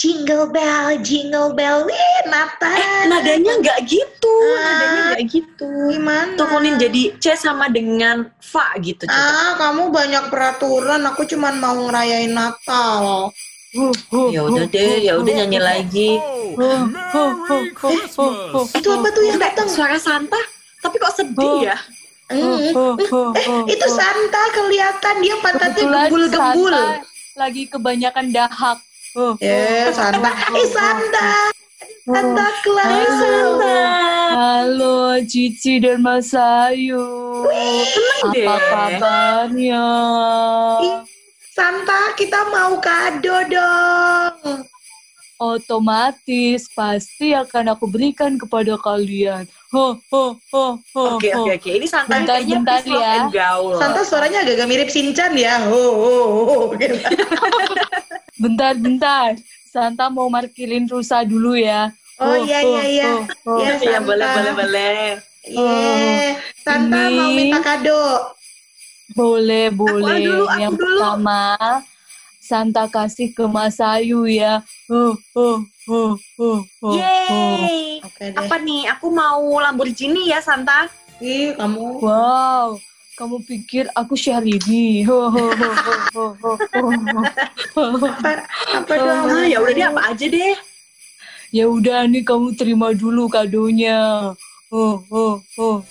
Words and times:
jingle 0.00 0.48
bell, 0.48 0.96
jingle 1.04 1.52
bell, 1.52 1.84
wih 1.84 2.20
Natal. 2.24 2.72
Eh, 2.72 3.04
nadanya 3.04 3.52
nggak 3.60 3.84
gitu, 3.84 4.32
Ah. 4.56 4.64
nadanya 4.64 5.00
nggak 5.12 5.24
gitu. 5.28 5.68
Gimana? 5.92 6.32
Turunin 6.40 6.80
jadi 6.80 7.02
C 7.20 7.36
sama 7.36 7.68
dengan 7.68 8.32
Fa 8.40 8.72
gitu. 8.80 9.04
coba. 9.04 9.12
Ah, 9.12 9.52
kamu 9.60 9.92
banyak 9.92 10.24
peraturan. 10.32 11.04
Aku 11.04 11.28
cuman 11.28 11.60
mau 11.60 11.76
ngerayain 11.76 12.32
Natal. 12.32 13.28
Ya 14.32 14.40
udah 14.40 14.64
deh, 14.66 15.04
ya 15.04 15.20
udah 15.20 15.32
nyanyi 15.44 15.60
lagi. 15.60 16.10
Itu 18.72 18.88
apa 18.88 19.08
tuh 19.12 19.22
yang 19.28 19.36
datang? 19.36 19.68
Suara 19.68 20.00
Santa, 20.00 20.40
tapi 20.80 20.96
kok 20.96 21.12
sedih 21.12 21.70
ya? 21.70 21.76
Hmm. 22.32 22.72
Eh, 22.72 23.62
itu 23.68 23.86
Santa 23.92 24.42
kelihatan 24.56 25.14
dia 25.20 25.36
pantatnya 25.44 26.08
gembul-gembul. 26.08 26.72
Lagi 27.36 27.68
kebanyakan 27.68 28.32
dahak. 28.32 28.80
Oh, 29.10 29.34
Eh, 29.42 29.90
Santa. 29.90 30.30
Eh, 30.54 30.66
Santa. 30.70 31.28
Santa 32.06 32.46
Hai, 32.46 32.62
Claus. 32.62 33.18
Santa. 33.18 33.74
Halo 34.30 35.18
Cici 35.26 35.82
dan 35.82 35.98
Mas 35.98 36.30
Ayu. 36.30 37.02
deh. 38.30 38.46
Apa 38.46 38.54
kabarnya? 38.70 39.86
Santa, 41.50 42.14
kita 42.14 42.54
mau 42.54 42.78
kado 42.78 43.36
dong. 43.50 44.62
Otomatis 45.40 46.68
pasti 46.70 47.32
akan 47.34 47.74
aku 47.74 47.88
berikan 47.90 48.38
kepada 48.38 48.76
kalian. 48.78 49.48
Ho 49.74 49.98
ho 50.12 50.36
ho 50.52 50.64
ho. 50.78 51.04
Oke 51.16 51.32
ho. 51.34 51.48
oke 51.48 51.58
oke, 51.58 51.70
ini 51.80 51.86
Santa 51.88 52.12
Bentar, 52.12 52.38
kayaknya 52.44 52.60
bentar 52.60 52.82
ya. 52.84 53.24
gaul. 53.32 53.74
Santa 53.74 54.04
suaranya 54.04 54.44
agak-agak 54.44 54.68
mirip 54.68 54.88
Shinchan 54.92 55.32
ya. 55.34 55.64
Ho, 55.66 55.82
ho, 55.98 56.14
ho. 56.46 56.56
gitu. 56.78 56.94
Bentar 58.40 58.72
bentar. 58.74 59.36
Santa 59.68 60.08
mau 60.08 60.26
markilin 60.26 60.88
rusa 60.88 61.22
dulu 61.22 61.54
ya. 61.54 61.92
Oh, 62.16 62.26
Ho, 62.26 62.42
iya, 62.42 62.58
ho, 62.60 62.68
iya, 62.68 62.82
iya. 62.84 63.10
ho. 63.46 63.54
Iya, 63.56 63.72
Iya 63.78 63.98
Santa. 64.00 64.08
boleh 64.08 64.26
boleh 64.26 64.52
boleh. 64.56 64.96
Yeay. 65.46 66.26
Santa 66.58 66.98
Ini- 66.98 67.14
mau 67.14 67.28
minta 67.30 67.58
kado. 67.60 68.02
Boleh, 69.10 69.68
boleh. 69.70 70.22
dulu, 70.22 70.46
aku 70.46 70.58
Yang 70.58 70.72
dulu. 70.78 70.96
pertama, 70.96 71.40
Santa 72.40 72.84
kasih 72.86 73.28
ke 73.30 73.44
Mas 73.44 73.76
Ayu 73.78 74.22
ya. 74.24 74.62
Oh, 74.86 75.14
oh, 75.34 75.58
oh, 75.86 76.14
oh, 76.38 76.58
oh, 76.58 76.58
oh. 76.80 76.94
Yeay. 76.94 77.98
Oke 78.00 78.24
deh. 78.30 78.38
Apa 78.38 78.56
nih? 78.58 78.86
Aku 78.88 79.10
mau 79.10 79.42
Lamborghini 79.58 80.30
ya 80.30 80.38
Santa. 80.40 80.86
Ih, 81.18 81.52
kamu. 81.52 82.00
Wow, 82.00 82.78
kamu 83.20 83.36
pikir 83.44 83.84
aku 83.92 84.16
Syahrini? 84.16 85.04
Ho, 85.04 85.28
ho, 85.28 85.44
ho, 85.52 85.70
ho, 85.84 86.24
ho, 86.40 86.52
ho, 86.56 86.88
ho. 86.88 87.20
Apa, 88.08 88.48
apa 88.72 88.92
dong? 88.96 89.28
Ah, 89.28 89.44
ya 89.44 89.60
udah 89.60 89.74
deh 89.76 89.86
apa 89.92 90.00
aja 90.08 90.24
deh. 90.24 90.56
Ya 91.52 91.68
udah 91.68 92.08
nih 92.08 92.24
kamu 92.24 92.56
terima 92.56 92.96
dulu 92.96 93.28
kadonya. 93.28 94.32
Oh, 94.72 95.04
oh, 95.12 95.36
oh, 95.60 95.84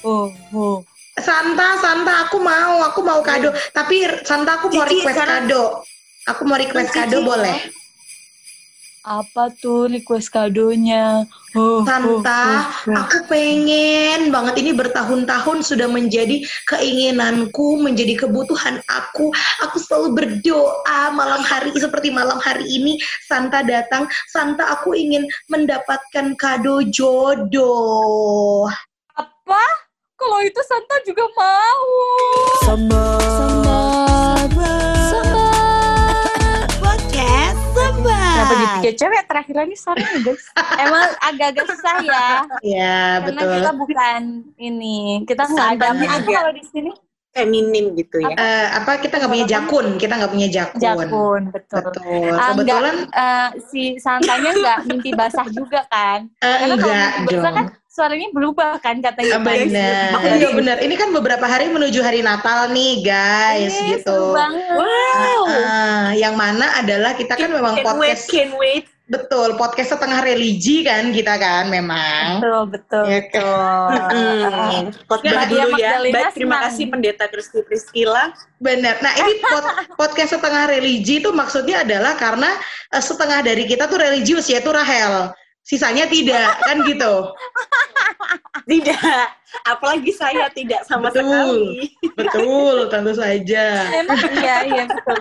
oh. 0.58 0.82
Santa, 1.22 1.78
Santa, 1.78 2.26
aku 2.26 2.42
mau, 2.42 2.82
aku 2.82 3.06
mau 3.06 3.22
kado. 3.22 3.54
Tapi 3.78 4.10
Santa, 4.26 4.58
aku 4.58 4.74
mau 4.74 4.90
request 4.90 5.22
kado. 5.22 5.86
Aku 6.34 6.42
mau 6.50 6.58
request 6.58 6.90
kado 6.90 7.22
boleh? 7.22 7.62
Apa 9.00 9.48
tuh 9.56 9.88
request 9.88 10.28
kadonya? 10.28 11.24
Oh, 11.56 11.88
Santa, 11.88 12.68
oh, 12.68 12.92
oh, 12.92 12.92
oh. 12.92 12.96
aku 13.00 13.18
pengen 13.32 14.28
banget 14.28 14.60
ini 14.60 14.76
bertahun-tahun 14.76 15.64
sudah 15.64 15.88
menjadi 15.88 16.44
keinginanku, 16.68 17.80
menjadi 17.80 18.28
kebutuhan 18.28 18.84
aku. 18.92 19.32
Aku 19.64 19.80
selalu 19.80 20.08
berdoa 20.20 21.16
malam 21.16 21.40
hari 21.48 21.72
seperti 21.80 22.12
malam 22.12 22.44
hari 22.44 22.68
ini 22.68 23.00
Santa 23.24 23.64
datang. 23.64 24.12
Santa, 24.28 24.68
aku 24.76 24.92
ingin 24.92 25.24
mendapatkan 25.48 26.36
kado 26.36 26.84
jodoh. 26.92 28.68
Apa? 29.16 29.64
Kalau 30.20 30.44
itu 30.44 30.60
Santa 30.68 31.00
juga 31.08 31.24
mau. 31.40 31.88
Sama 32.68 33.19
Tiga 38.90 39.06
cewek 39.06 39.22
terakhir 39.24 39.56
ini 39.62 39.78
sorry 39.78 40.02
nih 40.02 40.22
guys. 40.26 40.44
Emang 40.82 41.06
agak-agak 41.22 41.66
susah 41.70 41.96
ya. 42.02 42.30
Ya, 42.66 42.98
Karena 43.22 43.38
betul. 43.38 43.54
kita 43.56 43.72
bukan 43.78 44.22
ini, 44.58 44.98
kita 45.30 45.44
nggak 45.46 45.68
ada 45.78 45.88
agak- 45.94 46.26
kalau 46.26 46.52
di 46.52 46.64
sini. 46.66 46.92
Feminim 47.30 47.94
gitu 47.94 48.26
ya. 48.26 48.34
Eh, 48.34 48.68
apa 48.74 48.98
kita 48.98 49.22
nggak 49.22 49.30
punya 49.30 49.46
jakun? 49.46 49.86
Kita 49.96 50.18
nggak 50.18 50.34
punya 50.34 50.50
jakun. 50.50 50.82
Jakun, 50.82 51.42
betul. 51.54 51.82
Betul. 51.86 52.34
Ah, 52.34 52.48
Kebetulan 52.52 52.96
eh, 53.06 53.50
si 53.70 53.82
santanya 54.02 54.50
nggak 54.52 54.80
mimpi 54.84 55.14
basah 55.14 55.46
juga 55.46 55.86
kan? 55.86 56.26
eh, 56.42 56.58
Karena 56.58 56.74
kalau 56.74 56.90
enggak 56.90 57.10
mimpi 57.14 57.30
basah 57.30 57.38
dong. 57.46 57.54
kan 57.54 57.66
suaranya 57.90 58.30
berubah 58.30 58.78
kan 58.78 59.02
katanya. 59.02 59.36
Ah, 59.36 59.42
benar. 59.42 60.10
Makanya- 60.14 60.38
Iya 60.38 60.50
benar. 60.54 60.78
Ini 60.78 60.94
kan 60.94 61.10
beberapa 61.10 61.44
hari 61.44 61.68
menuju 61.68 62.00
hari 62.00 62.22
Natal 62.22 62.70
nih, 62.70 63.02
guys, 63.02 63.74
Ih, 63.76 63.98
gitu. 63.98 64.14
seru 64.14 64.38
banget. 64.38 64.78
Wow. 64.78 65.42
Ah, 65.50 66.10
yang 66.14 66.38
mana 66.38 66.78
adalah 66.78 67.18
kita 67.18 67.34
kan 67.34 67.50
memang 67.50 67.76
wait, 67.76 67.84
podcast 67.84 68.30
can't 68.30 68.54
wait. 68.56 68.86
betul, 69.10 69.58
podcast 69.58 69.90
setengah 69.90 70.22
religi 70.22 70.86
kan 70.86 71.10
kita 71.10 71.34
kan 71.36 71.66
memang. 71.68 72.46
Betul, 72.46 72.62
betul. 72.70 73.04
Ya 73.10 73.20
betul. 73.26 73.90
Hmm. 74.14 74.82
Podcast 75.10 75.34
Mbak 75.34 75.46
dulu 75.50 75.58
ya. 75.58 75.66
Magdalena 75.98 76.14
Baik, 76.14 76.34
terima 76.38 76.50
senang. 76.54 76.64
kasih 76.70 76.86
Pendeta 76.94 77.26
Kristi 77.26 77.60
Priscila. 77.66 78.24
Benar. 78.62 79.02
Nah, 79.02 79.14
ini 79.18 79.34
pod- 79.42 79.74
podcast 80.06 80.38
setengah 80.38 80.70
religi 80.70 81.26
itu 81.26 81.34
maksudnya 81.34 81.82
adalah 81.82 82.14
karena 82.16 82.54
eh, 82.94 83.02
setengah 83.02 83.42
dari 83.42 83.66
kita 83.66 83.90
tuh 83.90 83.98
religius 83.98 84.46
yaitu 84.46 84.70
Rahel. 84.70 85.34
Sisanya 85.70 86.10
tidak, 86.10 86.58
kan 86.60 86.82
gitu. 86.82 87.14
Tidak, 88.70 89.26
apalagi 89.66 90.14
saya 90.14 90.46
tidak 90.54 90.86
sama 90.86 91.10
Betul. 91.10 91.26
sekali. 91.26 91.66
Betul, 92.14 92.76
tentu 92.86 93.14
saja. 93.18 93.66
Emang 93.90 94.20
iya, 94.38 94.58
iya 94.62 94.84
betul. 94.86 95.18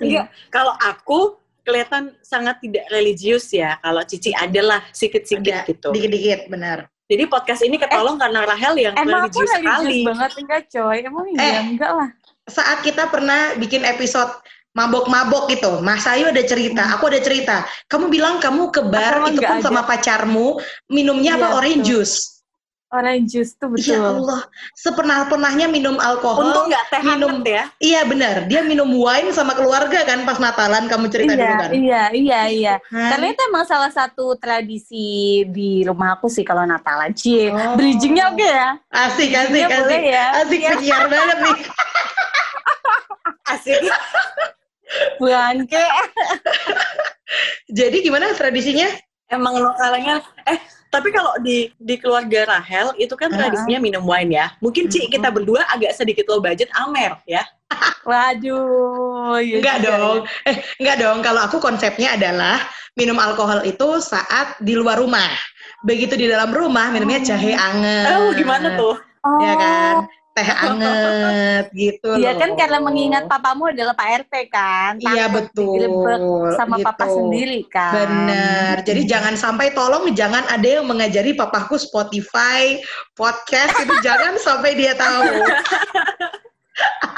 Enggak, 0.00 0.26
kalau 0.48 0.72
aku 0.80 1.36
kelihatan 1.62 2.16
sangat 2.24 2.64
tidak 2.64 2.88
religius 2.88 3.52
ya. 3.52 3.76
Kalau 3.78 4.00
Cici 4.08 4.32
adalah 4.32 4.80
sikit-sikit 4.90 5.52
Ada, 5.52 5.68
gitu. 5.68 5.88
Dikit-dikit, 5.92 6.48
benar. 6.48 6.88
Jadi 7.06 7.28
podcast 7.28 7.60
ini 7.60 7.76
ketolong 7.76 8.16
karena 8.16 8.40
Rahel 8.42 8.74
yang 8.80 8.94
Emang 8.96 9.28
aku 9.28 9.44
religius 9.44 9.52
religius 9.52 9.60
sekali. 9.60 10.00
banget 10.08 10.30
enggak 10.40 10.62
coy? 10.72 10.96
Emang 11.04 11.24
iya 11.28 11.40
Eh. 11.44 11.62
enggak 11.76 11.92
lah. 11.92 12.08
saat 12.42 12.78
kita 12.80 13.06
pernah 13.06 13.52
bikin 13.54 13.84
episode 13.84 14.32
mabok-mabok 14.72 15.52
gitu, 15.52 15.80
Mas 15.80 16.04
Ayu 16.04 16.28
ada 16.28 16.42
cerita, 16.42 16.82
aku 16.90 17.12
ada 17.12 17.20
cerita. 17.20 17.56
Kamu 17.86 18.08
bilang 18.08 18.40
kamu 18.40 18.72
ke 18.72 18.80
bar 18.82 19.28
itu 19.28 19.40
pun 19.40 19.60
sama 19.60 19.84
pacarmu, 19.84 20.56
minumnya 20.88 21.36
apa 21.36 21.48
Iya, 21.48 21.54
orange 21.54 21.80
betul. 21.80 21.88
juice? 22.00 22.16
Orange 22.92 23.24
juice 23.26 23.52
tuh 23.56 23.72
betul. 23.72 23.88
Ya 23.88 24.04
Allah, 24.04 24.40
sepernah-pernahnya 24.76 25.64
minum 25.64 25.96
alkohol. 25.96 26.44
Untung 26.44 26.68
nggak 26.68 26.84
teh 26.88 27.00
minum- 27.00 27.40
ya. 27.40 27.64
Iya 27.80 28.04
benar, 28.04 28.44
dia 28.44 28.60
minum 28.60 28.84
wine 28.86 29.32
sama 29.32 29.52
keluarga 29.52 30.04
kan 30.04 30.24
pas 30.24 30.36
Natalan 30.36 30.88
kamu 30.88 31.08
cerita 31.08 31.32
iya, 31.32 31.40
dulu 31.40 31.54
kan. 31.56 31.70
iya, 31.72 32.02
iya, 32.12 32.40
iya. 32.48 32.74
Kan? 32.84 33.16
Karena 33.16 33.26
itu 33.28 33.40
emang 33.48 33.64
salah 33.64 33.88
satu 33.88 34.36
tradisi 34.36 35.08
di 35.48 35.84
rumah 35.84 36.16
aku 36.16 36.28
sih 36.28 36.44
kalau 36.44 36.64
Natalan. 36.64 37.12
Cie, 37.12 37.48
Oh. 37.48 37.76
bridgingnya 37.76 38.28
oke 38.28 38.44
ya? 38.44 38.76
Asik, 38.88 39.32
asik, 39.32 39.64
asik. 39.64 39.84
boleh 39.84 40.02
ya? 40.12 40.26
Asik 40.44 40.60
penyiar 40.60 41.04
banget 41.08 41.36
nih. 41.44 41.56
Asik. 43.52 43.80
Bangke. 45.20 45.84
Jadi 47.72 47.96
gimana 48.04 48.32
tradisinya? 48.36 48.88
Emang 49.32 49.56
lokalnya 49.56 50.20
eh 50.44 50.60
tapi 50.92 51.08
kalau 51.08 51.32
di 51.40 51.72
di 51.80 51.96
keluarga 51.96 52.44
Rahel 52.52 52.92
itu 53.00 53.16
kan 53.16 53.32
tradisinya 53.32 53.80
minum 53.80 54.04
wine 54.04 54.36
ya. 54.36 54.52
Mungkin 54.60 54.92
Ci 54.92 55.08
kita 55.08 55.32
berdua 55.32 55.64
agak 55.72 55.96
sedikit 55.96 56.28
low 56.28 56.44
budget 56.44 56.68
Amer 56.76 57.16
ya. 57.24 57.40
Waduh. 58.08 59.40
iya 59.40 59.56
Enggak 59.64 59.78
dong. 59.80 60.16
ya. 60.28 60.52
Eh, 60.52 60.56
enggak 60.84 60.96
dong. 61.00 61.18
Kalau 61.24 61.40
aku 61.48 61.56
konsepnya 61.64 62.12
adalah 62.20 62.60
minum 62.92 63.16
alkohol 63.16 63.64
itu 63.64 64.04
saat 64.04 64.60
di 64.60 64.76
luar 64.76 65.00
rumah. 65.00 65.32
Begitu 65.80 66.12
di 66.20 66.28
dalam 66.28 66.52
rumah 66.52 66.92
minumnya 66.92 67.24
jahe 67.24 67.56
anget. 67.56 68.12
Oh, 68.12 68.30
gimana 68.36 68.76
tuh? 68.76 69.00
Oh, 69.24 69.40
Ya 69.40 69.56
kan? 69.56 69.94
Teh 70.32 70.48
anget 70.48 71.68
gitu 71.76 72.16
Iya 72.16 72.40
kan 72.40 72.56
karena 72.56 72.80
mengingat 72.80 73.28
papamu 73.28 73.68
adalah 73.68 73.92
Pak 73.92 74.08
RT 74.24 74.34
kan. 74.48 74.96
Iya 74.96 75.28
betul. 75.28 75.76
sama 76.56 76.80
gitu. 76.80 76.86
papa 76.88 77.04
sendiri 77.04 77.60
kan. 77.68 77.92
Bener. 77.92 78.80
Jadi 78.80 79.02
jangan 79.04 79.36
sampai 79.36 79.76
tolong 79.76 80.08
jangan 80.16 80.48
ada 80.48 80.64
yang 80.64 80.88
mengajari 80.88 81.36
papaku 81.36 81.76
Spotify, 81.76 82.80
podcast 83.12 83.76
itu 83.84 83.92
jangan 84.08 84.40
sampai 84.40 84.72
dia 84.72 84.96
tahu. 84.96 85.20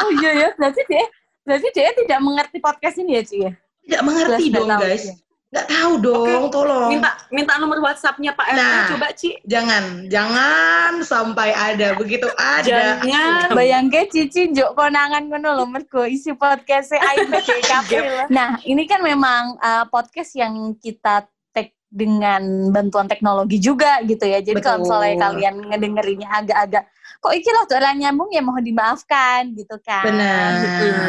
Oh 0.03 0.11
iya 0.19 0.31
ya, 0.35 0.49
berarti 0.59 0.83
dia 0.91 1.05
berarti 1.47 1.69
dia 1.71 1.95
tidak 1.95 2.19
mengerti 2.19 2.59
podcast 2.59 2.97
ini 2.99 3.21
ya, 3.21 3.23
Ci 3.23 3.37
ya? 3.47 3.53
Tidak 3.85 4.03
mengerti 4.03 4.43
Jelas 4.49 4.51
nggak 4.51 4.59
dong, 4.59 4.71
tahu 4.75 4.83
guys. 4.83 5.05
dia. 5.07 5.24
Nggak 5.55 5.71
tahu 5.71 5.93
dong, 6.03 6.43
tolong. 6.51 6.91
Minta 6.91 7.15
minta 7.31 7.55
nomor 7.63 7.79
WhatsApp-nya 7.79 8.35
Pak 8.35 8.47
RT 8.51 8.59
Nah. 8.59 8.87
coba 8.91 9.09
Ci. 9.15 9.39
Jangan, 9.47 10.11
jangan 10.11 10.99
sampai 11.07 11.55
ada. 11.55 11.95
Begitu 11.95 12.27
ada. 12.35 12.99
Jangan. 12.99 13.55
Bayangke 13.55 14.11
Cici 14.11 14.51
njuk 14.51 14.75
konangan 14.75 15.31
ngono 15.31 15.55
lho 15.55 15.65
mergo 15.71 16.03
isi 16.11 16.35
podcast 16.35 16.99
lho. 16.99 18.27
Nah, 18.35 18.59
ini 18.67 18.83
kan 18.91 18.99
memang 18.99 19.55
uh, 19.63 19.87
podcast 19.87 20.35
yang 20.35 20.75
kita 20.75 21.23
take 21.55 21.79
dengan 21.87 22.75
bantuan 22.75 23.07
teknologi 23.07 23.63
juga 23.63 24.03
gitu 24.03 24.27
ya. 24.27 24.43
Jadi 24.43 24.59
kalau 24.59 24.83
misalnya 24.83 25.31
kalian 25.31 25.71
ngedengerinnya 25.71 26.29
agak-agak 26.35 26.85
kok 27.25 27.33
iki 27.33 27.49
loh 27.49 27.65
tuh 27.65 27.81
orang 27.81 27.97
nyambung 27.97 28.29
ya 28.29 28.45
mohon 28.45 28.61
dimaafkan 28.61 29.57
gitu 29.57 29.81
kan. 29.81 30.05
Benar. 30.05 30.49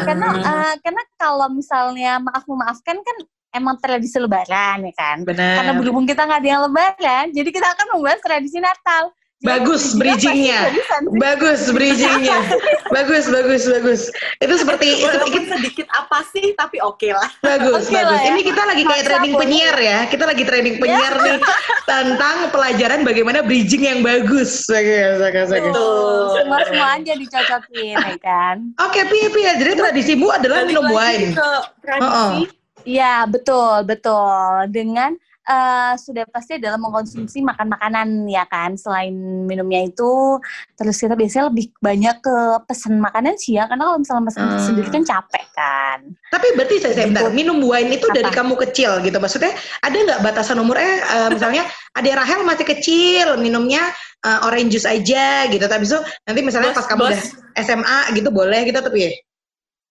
Karena 0.08 0.28
uh, 0.32 0.74
karena 0.80 1.02
kalau 1.20 1.52
misalnya 1.52 2.16
maaf 2.16 2.48
memaafkan 2.48 2.96
kan 3.04 3.16
emang 3.52 3.76
tradisi 3.76 4.16
lebaran 4.16 4.88
ya 4.88 4.94
kan. 4.96 5.28
Benar. 5.28 5.60
Karena 5.60 5.72
berhubung 5.76 6.08
kita 6.08 6.24
nggak 6.24 6.40
ada 6.40 6.48
yang 6.48 6.62
lebaran, 6.64 7.24
jadi 7.36 7.48
kita 7.52 7.68
akan 7.76 7.86
membahas 7.96 8.20
tradisi 8.24 8.56
Natal. 8.56 9.12
Bagus 9.38 9.92
bridgingnya. 9.92 10.72
Bagus 11.20 11.68
bridgingnya. 11.76 12.40
bagus, 12.88 13.28
bagus, 13.28 13.68
bagus. 13.68 14.00
Itu 14.40 14.54
seperti 14.56 14.96
itu, 14.96 15.12
Walaupun 15.12 15.44
sedikit 15.52 15.86
apa 15.92 16.24
sih, 16.32 16.56
tapi 16.56 16.80
oke 16.80 17.12
lah. 17.12 17.28
bagus, 17.40 17.84
Oke 17.84 17.94
lah 17.94 18.08
bagus. 18.08 18.20
ya. 18.22 18.28
Ini 18.32 18.40
kita 18.42 18.62
lagi 18.64 18.82
kayak 18.82 19.04
training 19.04 19.34
penyiar 19.36 19.76
ya. 19.76 19.98
Kita 20.08 20.24
lagi 20.24 20.40
training 20.40 20.76
penyiar 20.80 21.14
nih 21.20 21.38
tentang 21.90 22.36
pelajaran 22.48 23.04
bagaimana 23.04 23.44
bridging 23.44 23.84
yang 23.84 24.00
bagus. 24.00 24.64
Bagus. 24.66 25.48
Betul. 25.52 26.32
semua 26.34 26.58
semua 26.64 26.88
aja 26.96 27.12
dicocokin 27.12 27.96
ya 27.96 28.16
kan 28.18 28.56
Oke, 28.82 29.04
Pia, 29.04 29.28
Pia. 29.28 29.52
Jadi 29.54 29.72
tradisimu 29.74 30.32
adalah 30.32 30.64
minum 30.64 30.86
wine. 30.86 31.36
tradisi. 31.78 32.48
Iya 32.86 33.26
betul 33.26 33.82
betul 33.82 34.30
dengan 34.70 35.12
eh, 35.46 35.94
sudah 35.94 36.26
pasti 36.26 36.58
adalah 36.58 36.76
mengkonsumsi 36.76 37.38
makan 37.40 37.70
makanan 37.70 38.08
ya 38.26 38.44
kan 38.44 38.74
selain 38.74 39.14
minumnya 39.46 39.82
itu 39.82 40.42
terus 40.74 40.98
kita 40.98 41.14
biasanya 41.14 41.48
lebih 41.48 41.70
banyak 41.78 42.16
ke 42.18 42.36
pesan 42.66 42.98
makanan 42.98 43.34
sih 43.36 43.54
ya 43.54 43.64
karena 43.64 43.86
kalau 43.86 43.98
misalnya 43.98 44.24
pesan 44.26 44.42
Hmm. 44.46 44.58
sendiri 44.58 44.88
kan 44.88 45.02
capek 45.02 45.44
kan 45.52 45.98
Tapi 46.28 46.46
berarti 46.54 46.74
saya, 46.78 46.92
saya 46.94 47.06
bentar, 47.08 47.30
minum 47.30 47.58
wine 47.58 47.94
itu 47.94 48.06
dari 48.12 48.28
Apa? 48.28 48.42
kamu 48.42 48.54
kecil 48.68 49.00
gitu. 49.00 49.16
Maksudnya 49.16 49.50
ada 49.80 49.96
nggak 49.96 50.20
batasan 50.20 50.58
umur? 50.58 50.76
Eh, 50.76 50.98
eh, 51.00 51.28
misalnya 51.30 51.62
ada 51.98 52.10
Rahel 52.12 52.42
masih 52.42 52.66
kecil, 52.66 53.38
minumnya 53.38 53.80
eh, 54.20 54.38
orange 54.44 54.76
juice 54.76 54.86
aja 54.86 55.46
gitu. 55.48 55.62
Tapi 55.62 55.82
itu 55.82 55.96
nanti 56.22 56.40
misalnya 56.42 56.70
Bos, 56.70 56.78
pas 56.78 56.86
kamu 56.86 57.00
bos. 57.00 57.08
udah 57.08 57.22
SMA 57.56 57.98
gitu 58.14 58.28
boleh 58.30 58.60
gitu 58.64 58.78
tapi 58.78 58.98
ya. 59.02 59.10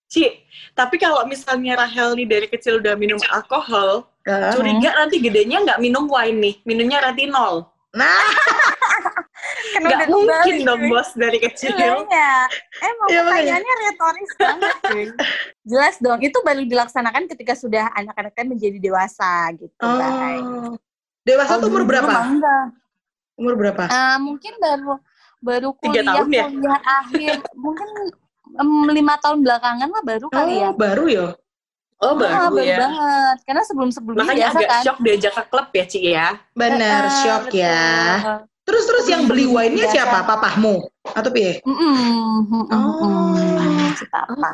Ci, 0.06 0.26
tapi 0.72 0.96
kalau 0.96 1.26
misalnya 1.26 1.76
Rahel 1.76 2.14
nih 2.14 2.28
dari 2.30 2.48
kecil 2.48 2.78
udah 2.78 2.94
minum 2.94 3.18
alkohol, 3.28 4.06
Eh, 4.26 4.52
curiga 4.58 4.90
nanti 4.98 5.22
gedenya 5.22 5.62
nggak 5.62 5.80
minum 5.82 6.10
wine 6.10 6.38
nih, 6.42 6.56
minumnya 6.66 6.98
retinol. 7.06 7.70
Nah, 7.94 8.10
Nggak 9.76 10.10
mungkin 10.10 10.56
dong 10.66 10.82
bos 10.90 11.14
dari 11.14 11.38
kecil. 11.38 11.76
Iya, 11.76 12.50
emang 12.82 13.08
Iya, 13.08 13.22
makanya. 13.22 13.24
pertanyaannya 13.30 13.76
retoris 13.86 14.32
banget. 14.36 14.76
Jelas 15.64 15.96
dong, 16.02 16.20
itu 16.26 16.38
baru 16.42 16.62
dilaksanakan 16.66 17.24
ketika 17.30 17.54
sudah 17.54 17.94
anak-anaknya 17.94 18.46
menjadi 18.56 18.78
dewasa 18.82 19.54
gitu 19.56 19.86
oh. 19.86 20.76
Dewasa 21.26 21.58
tuh 21.62 21.70
umur 21.70 21.86
berapa? 21.86 22.12
Umur 23.38 23.54
berapa? 23.60 23.84
Eh, 23.88 24.18
mungkin 24.22 24.54
baru 24.58 24.98
baru 25.46 25.70
kuliah 25.78 26.02
tahun 26.02 26.30
ya? 26.34 26.44
kuliah 26.50 26.82
akhir 26.82 27.38
mungkin 27.54 27.90
em, 28.58 28.70
lima 28.90 29.14
tahun 29.22 29.46
belakangan 29.46 29.90
lah 29.94 30.02
baru 30.02 30.28
kali 30.34 30.54
ya. 30.58 30.70
Oh, 30.72 30.74
baru 30.74 31.06
ya. 31.06 31.28
Oh 32.04 32.12
Ah, 32.20 32.52
baru 32.52 32.60
ya. 32.60 32.78
banget. 32.78 33.38
Karena 33.48 33.62
sebelum 33.64 33.90
sebelumnya 33.90 34.22
Makanya 34.22 34.40
biasa 34.44 34.58
agak 34.58 34.70
kan. 34.70 34.82
shock 34.84 34.98
diajak 35.00 35.34
ke 35.34 35.44
klub 35.48 35.68
ya 35.72 35.86
Ci 35.88 36.00
ya. 36.06 36.28
Benar, 36.52 37.04
Eh, 37.04 37.14
shock 37.24 37.44
betul. 37.48 37.62
ya. 37.64 37.84
Terus 38.66 38.84
terus 38.84 39.06
yang 39.08 39.24
beli 39.30 39.46
wine-nya 39.46 39.86
Biasa. 39.86 39.96
siapa? 39.96 40.18
Papahmu 40.26 40.76
atau 41.08 41.30
piye? 41.30 41.62
Mm-mm, 41.62 41.96
mm-mm, 42.50 42.68
Oh. 42.74 43.94
Si 43.96 44.04
papa. 44.10 44.50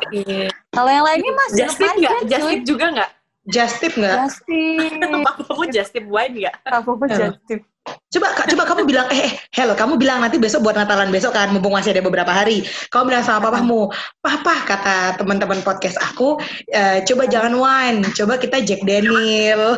Kalau 0.70 0.90
yang 0.92 1.04
lainnya 1.04 1.32
mah 1.32 1.46
Just 1.50 1.76
tip 1.76 1.92
nggak? 1.92 2.12
Just 2.28 2.46
tip 2.46 2.62
juga 2.62 2.84
nggak? 2.92 3.10
Just 3.50 3.82
tip 3.82 3.98
nggak? 3.98 4.16
Just 4.22 4.38
tip. 4.46 5.02
Papamu 5.02 5.64
just 5.74 5.90
tip 5.90 6.06
wine 6.06 6.38
nggak? 6.38 6.54
Papaku 6.62 7.04
Eh. 7.10 7.18
just 7.18 7.38
tip. 7.50 7.62
Coba 7.82 8.30
Kak, 8.38 8.46
coba 8.46 8.62
kamu 8.62 8.86
bilang 8.86 9.10
eh, 9.10 9.26
eh 9.26 9.32
hello 9.58 9.74
kamu 9.74 9.98
bilang 9.98 10.22
nanti 10.22 10.38
besok 10.38 10.62
buat 10.62 10.78
Natalan 10.78 11.10
besok 11.10 11.34
kan 11.34 11.50
mumpung 11.50 11.74
masih 11.74 11.90
ada 11.90 11.98
beberapa 11.98 12.30
hari. 12.30 12.62
Kamu 12.94 13.10
bilang 13.10 13.26
sama 13.26 13.50
papamu, 13.50 13.90
"Papa," 14.22 14.54
kata 14.70 15.18
teman-teman 15.18 15.58
podcast 15.66 15.98
aku, 15.98 16.38
"eh, 16.70 17.02
coba 17.02 17.26
jangan 17.26 17.58
wine, 17.58 18.06
coba 18.14 18.38
kita 18.38 18.62
Jack 18.62 18.86
Daniel, 18.86 19.74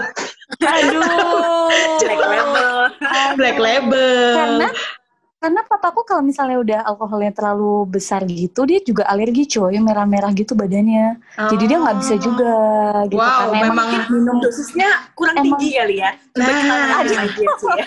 Aduh. 0.61 1.00
Black 2.05 2.20
label. 2.20 2.72
Black 3.40 3.56
Label." 3.56 4.37
Karena 4.37 4.69
karena 5.44 5.61
papaku 5.61 6.08
kalau 6.08 6.25
misalnya 6.25 6.56
udah 6.56 6.81
alkoholnya 6.88 7.29
terlalu 7.37 7.85
besar 7.85 8.25
gitu, 8.25 8.64
dia 8.64 8.81
juga 8.81 9.05
alergi 9.05 9.44
coy, 9.44 9.76
merah-merah 9.76 10.32
gitu 10.32 10.56
badannya. 10.56 11.20
Jadi 11.37 11.64
dia 11.69 11.76
nggak 11.76 11.96
bisa 12.00 12.14
juga 12.17 12.55
gitu. 13.12 13.20
Wow, 13.20 13.52
karena 13.52 13.56
emang 13.69 13.76
memang- 13.76 14.08
minum 14.08 14.37
Dosisnya 14.41 14.88
kurang 15.12 15.37
Emang- 15.37 15.61
tinggi 15.61 15.76
kali 15.76 15.96
ya. 16.00 16.11
Nah. 16.32 17.05
lagi 17.05 17.41
ya 17.44 17.52
Ci 17.61 17.67
ya. 17.76 17.87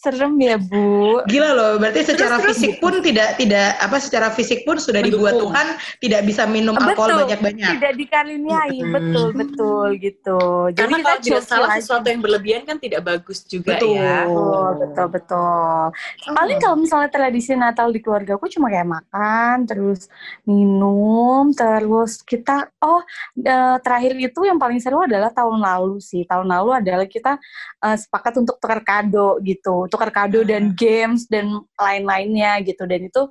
Serem 0.00 0.32
ya 0.40 0.56
bu. 0.56 1.20
Gila 1.28 1.52
loh, 1.52 1.72
berarti 1.76 2.08
secara 2.08 2.40
terus 2.40 2.56
fisik 2.56 2.80
pun 2.80 3.04
tidak 3.04 3.36
tidak 3.36 3.76
apa 3.76 4.00
secara 4.00 4.32
fisik 4.32 4.64
pun 4.64 4.80
sudah 4.80 5.04
dibuat 5.04 5.36
Mendukung. 5.36 5.52
Tuhan 5.52 5.66
tidak 6.00 6.20
bisa 6.24 6.42
minum 6.48 6.72
alkohol 6.72 7.12
Betul. 7.12 7.20
banyak-banyak. 7.28 7.72
Tidak 7.76 7.92
dikaruniai, 8.00 8.78
Mm-mm. 8.80 8.94
betul 8.96 9.28
betul 9.36 9.88
gitu. 10.00 10.40
Jadi 10.72 10.80
Karena 10.80 10.96
kita 10.96 11.10
kalau 11.12 11.20
tidak 11.20 11.44
salah 11.44 11.70
aja. 11.76 11.84
sesuatu 11.84 12.06
yang 12.08 12.20
berlebihan 12.24 12.62
kan 12.64 12.80
tidak 12.80 13.04
bagus 13.04 13.44
juga 13.44 13.76
Betul. 13.76 14.00
ya. 14.00 14.24
Betul, 14.24 14.68
betul, 14.80 15.06
betul. 15.12 15.84
Paling 16.32 16.58
kalau 16.64 16.76
misalnya 16.80 17.10
tradisi 17.12 17.52
Natal 17.52 17.92
di 17.92 18.00
keluarga 18.00 18.40
aku 18.40 18.48
cuma 18.48 18.72
kayak 18.72 18.88
makan, 18.88 19.68
terus 19.68 20.08
minum, 20.48 21.52
terus 21.52 22.24
kita, 22.24 22.72
oh 22.80 23.04
eh, 23.36 23.76
terakhir 23.84 24.16
itu 24.16 24.48
yang 24.48 24.56
paling 24.56 24.80
seru 24.80 25.04
adalah 25.04 25.28
tahun 25.28 25.60
lalu 25.60 26.00
sih. 26.00 26.24
Tahun 26.24 26.48
lalu 26.48 26.80
adalah 26.80 27.04
kita 27.04 27.36
eh, 27.84 27.96
sepakat 28.00 28.40
untuk 28.40 28.56
tukar 28.56 28.80
kado 28.80 29.36
gitu, 29.44 29.89
tukar 29.90 30.14
kado 30.14 30.46
dan 30.46 30.72
games 30.72 31.26
dan 31.26 31.50
lain-lainnya 31.74 32.62
gitu. 32.62 32.86
Dan 32.86 33.10
itu 33.10 33.26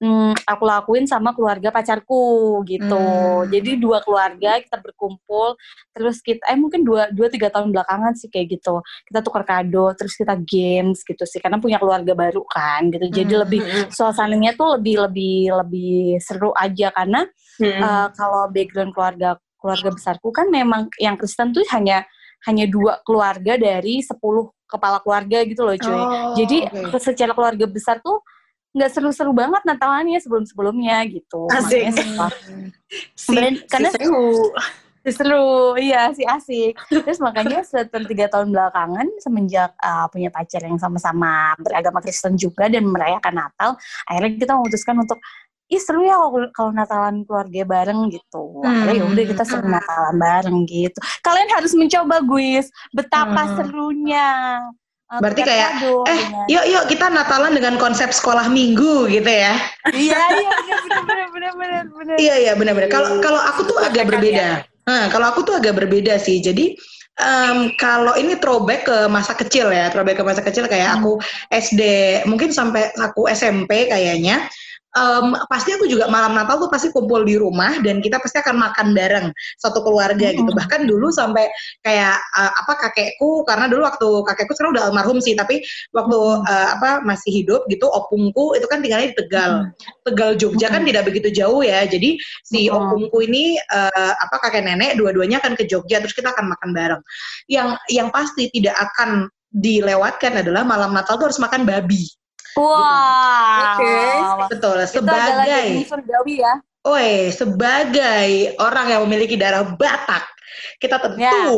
hmm, 0.00 0.34
aku 0.46 0.62
lakuin 0.64 1.04
sama 1.04 1.34
keluarga 1.36 1.68
pacarku 1.68 2.62
gitu. 2.64 3.04
Hmm. 3.44 3.50
Jadi 3.52 3.76
dua 3.76 4.00
keluarga 4.00 4.62
kita 4.62 4.78
berkumpul, 4.80 5.58
terus 5.92 6.22
kita, 6.22 6.46
eh 6.46 6.54
mungkin 6.54 6.86
dua 6.86 7.10
dua 7.10 7.26
tiga 7.26 7.50
tahun 7.50 7.74
belakangan 7.74 8.14
sih 8.14 8.30
kayak 8.30 8.54
gitu 8.54 8.78
kita 9.10 9.18
tukar 9.26 9.42
kado 9.42 9.90
terus 9.98 10.14
kita 10.14 10.38
games 10.38 11.02
gitu 11.02 11.26
sih 11.26 11.42
karena 11.42 11.58
punya 11.58 11.82
keluarga 11.82 12.14
baru 12.14 12.46
kan 12.46 12.86
gitu 12.94 13.10
jadi 13.10 13.34
Hmm, 13.34 13.42
lebih 13.42 13.60
suasananya 13.90 14.54
tuh 14.54 14.78
lebih 14.78 15.02
lebih 15.10 15.50
lebih 15.58 16.22
seru 16.22 16.54
aja 16.54 16.94
karena 16.94 17.26
Hmm. 17.58 17.82
eh, 17.82 18.08
kalau 18.14 18.46
background 18.54 18.94
keluarga 18.94 19.34
keluarga 19.58 19.90
besarku 19.90 20.30
kan 20.30 20.46
memang 20.46 20.86
yang 21.02 21.18
Kristen 21.18 21.50
tuh 21.50 21.66
hanya 21.74 22.06
hanya 22.46 22.70
dua 22.70 23.02
keluarga 23.02 23.58
dari 23.58 23.98
10 23.98 24.14
kepala 24.68 25.00
keluarga 25.00 25.42
gitu 25.42 25.64
loh 25.64 25.74
cuy 25.74 25.90
Oh, 25.90 26.36
jadi 26.36 26.68
oke. 26.68 27.00
secara 27.00 27.32
keluarga 27.32 27.64
besar 27.66 27.98
tuh 27.98 28.20
nggak 28.76 28.90
seru-seru 28.92 29.32
banget 29.32 29.64
Natalannya 29.64 30.20
sebelum-sebelumnya 30.20 31.02
gitu 31.08 31.48
Asik. 31.48 31.88
Makanya 31.88 32.68
si, 33.16 33.32
si 33.32 33.64
karena- 33.66 33.90
seru. 33.96 34.52
seru 35.08 35.72
iya 35.80 36.12
sih 36.12 36.20
asik 36.20 36.76
terus 36.92 37.16
makanya 37.16 37.64
setelah 37.68 38.04
tiga 38.04 38.28
tahun 38.28 38.52
belakangan 38.52 39.08
semenjak 39.24 39.72
uh, 39.80 40.04
punya 40.12 40.28
pacar 40.28 40.60
yang 40.60 40.76
sama-sama 40.76 41.56
beragama 41.64 42.04
Kristen 42.04 42.36
juga 42.36 42.68
dan 42.68 42.84
merayakan 42.84 43.40
Natal 43.40 43.80
akhirnya 44.04 44.36
kita 44.36 44.52
memutuskan 44.52 45.00
untuk 45.00 45.16
ih 45.68 45.76
seru 45.78 46.00
ya 46.00 46.16
kalau 46.16 46.48
kalau 46.50 46.70
Natalan 46.72 47.22
keluarga 47.22 47.62
bareng 47.62 48.08
gitu 48.08 48.64
Hmm. 48.64 48.88
ya 48.88 49.04
udah 49.04 49.24
kita 49.26 49.44
seru 49.44 49.64
Natalan 49.64 50.16
bareng 50.16 50.58
gitu 50.64 50.96
kalian 51.20 51.48
harus 51.52 51.72
mencoba 51.72 52.20
guys 52.20 52.66
betapa 52.90 53.42
Hmm. 53.44 53.54
serunya 53.54 54.28
uh, 55.06 55.20
Berarti 55.20 55.40
tukar 55.40 55.52
kayak, 55.52 55.70
kado 55.76 55.94
Eh, 56.04 56.18
dengan- 56.18 56.48
yuk 56.48 56.64
yuk 56.66 56.84
kita 56.88 57.06
Natalan 57.08 57.52
dengan 57.52 57.74
konsep 57.76 58.08
sekolah 58.10 58.48
minggu 58.48 59.08
gitu 59.08 59.28
ya. 59.28 59.54
iya 59.90 60.20
iya 60.34 60.50
benar 60.52 60.80
benar 61.04 61.28
benar 61.28 61.52
benar 61.54 61.82
benar 61.86 62.16
Iya 62.16 62.34
iya 62.38 62.52
benar-benar. 62.52 62.88
Kalau 62.88 63.10
kalau 63.20 63.40
aku 63.40 63.60
tuh 63.64 63.76
agak 63.78 64.04
berbeda. 64.04 64.64
Nah, 64.88 65.12
kalau 65.12 65.28
aku 65.28 65.44
tuh 65.44 65.54
agak 65.56 65.76
berbeda 65.76 66.16
sih. 66.16 66.40
Jadi 66.40 66.72
em, 67.18 67.72
kalau 67.76 68.16
ini 68.16 68.36
throwback 68.36 68.84
ke 68.84 68.96
masa 69.06 69.32
kecil 69.32 69.68
ya, 69.68 69.92
throwback 69.92 70.16
ke 70.16 70.24
masa 70.24 70.40
kecil 70.40 70.64
kayak 70.64 70.96
aku 70.96 71.20
SD, 71.50 71.82
mungkin 72.24 72.48
sampai 72.50 72.88
aku 72.96 73.28
SMP 73.28 73.84
kayaknya. 73.86 74.48
Um, 74.96 75.36
pasti 75.50 75.74
aku 75.74 75.84
juga 75.90 76.08
malam 76.08 76.32
Natal 76.32 76.56
tuh 76.62 76.70
pasti 76.72 76.88
kumpul 76.94 77.26
di 77.26 77.36
rumah 77.36 77.76
dan 77.84 78.00
kita 78.00 78.16
pasti 78.22 78.40
akan 78.40 78.56
makan 78.56 78.96
bareng 78.96 79.26
satu 79.60 79.84
keluarga 79.84 80.32
gitu. 80.32 80.48
Bahkan 80.48 80.88
dulu 80.88 81.12
sampai 81.12 81.50
kayak 81.84 82.16
uh, 82.38 82.52
apa 82.64 82.72
kakekku 82.88 83.44
karena 83.44 83.68
dulu 83.68 83.84
waktu 83.84 84.08
kakekku 84.32 84.52
sekarang 84.56 84.72
udah 84.78 84.84
almarhum 84.88 85.18
sih, 85.20 85.36
tapi 85.36 85.60
waktu 85.92 86.18
uh, 86.46 86.68
apa 86.78 87.04
masih 87.04 87.42
hidup 87.42 87.66
gitu 87.68 87.84
opungku 87.90 88.56
itu 88.56 88.64
kan 88.70 88.80
tinggalnya 88.80 89.12
di 89.12 89.16
Tegal. 89.18 89.52
Tegal 90.06 90.30
Jogja 90.38 90.72
kan 90.72 90.86
tidak 90.86 91.04
begitu 91.10 91.28
jauh 91.34 91.60
ya. 91.60 91.84
Jadi 91.84 92.16
si 92.46 92.70
opungku 92.72 93.20
ini 93.24 93.58
uh, 93.74 94.14
apa 94.16 94.36
kakek 94.48 94.64
nenek 94.64 94.96
dua-duanya 94.96 95.42
akan 95.42 95.58
ke 95.58 95.68
Jogja 95.68 96.00
terus 96.00 96.16
kita 96.16 96.32
akan 96.32 96.54
makan 96.54 96.70
bareng. 96.72 97.02
Yang 97.50 97.68
yang 97.92 98.08
pasti 98.08 98.48
tidak 98.52 98.76
akan 98.78 99.28
dilewatkan 99.48 100.44
adalah 100.44 100.60
malam 100.62 100.92
Natal 100.92 101.16
tuh 101.16 101.32
harus 101.32 101.40
makan 101.40 101.64
babi. 101.64 102.04
Wah. 102.58 103.78
Oke. 103.78 103.98
Betul, 104.50 104.76
Itu 104.82 105.00
adalah 105.06 105.46
sebagai 105.46 105.86
surgawi 105.86 106.34
ya. 106.42 106.54
Oi, 106.88 107.10
sebagai 107.34 108.28
orang 108.58 108.86
yang 108.90 109.00
memiliki 109.06 109.36
darah 109.38 109.62
Batak, 109.76 110.24
kita 110.82 110.98
tentu. 110.98 111.20
Ya. 111.20 111.52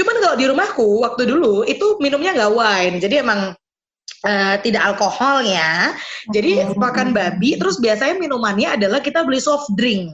Cuman 0.00 0.16
kalau 0.24 0.36
di 0.40 0.46
rumahku 0.48 0.88
waktu 1.04 1.28
dulu 1.28 1.62
itu 1.68 2.00
minumnya 2.00 2.32
nggak 2.32 2.52
wine, 2.56 2.96
jadi 2.98 3.20
emang 3.20 3.52
eh, 4.20 4.56
tidak 4.60 4.84
alkoholnya. 4.84 5.96
Jadi 6.28 6.60
Hmm. 6.60 6.76
makan 6.76 7.16
babi, 7.16 7.56
terus 7.56 7.80
biasanya 7.80 8.20
minumannya 8.20 8.76
adalah 8.76 9.00
kita 9.00 9.24
beli 9.24 9.40
soft 9.40 9.72
drink. 9.76 10.12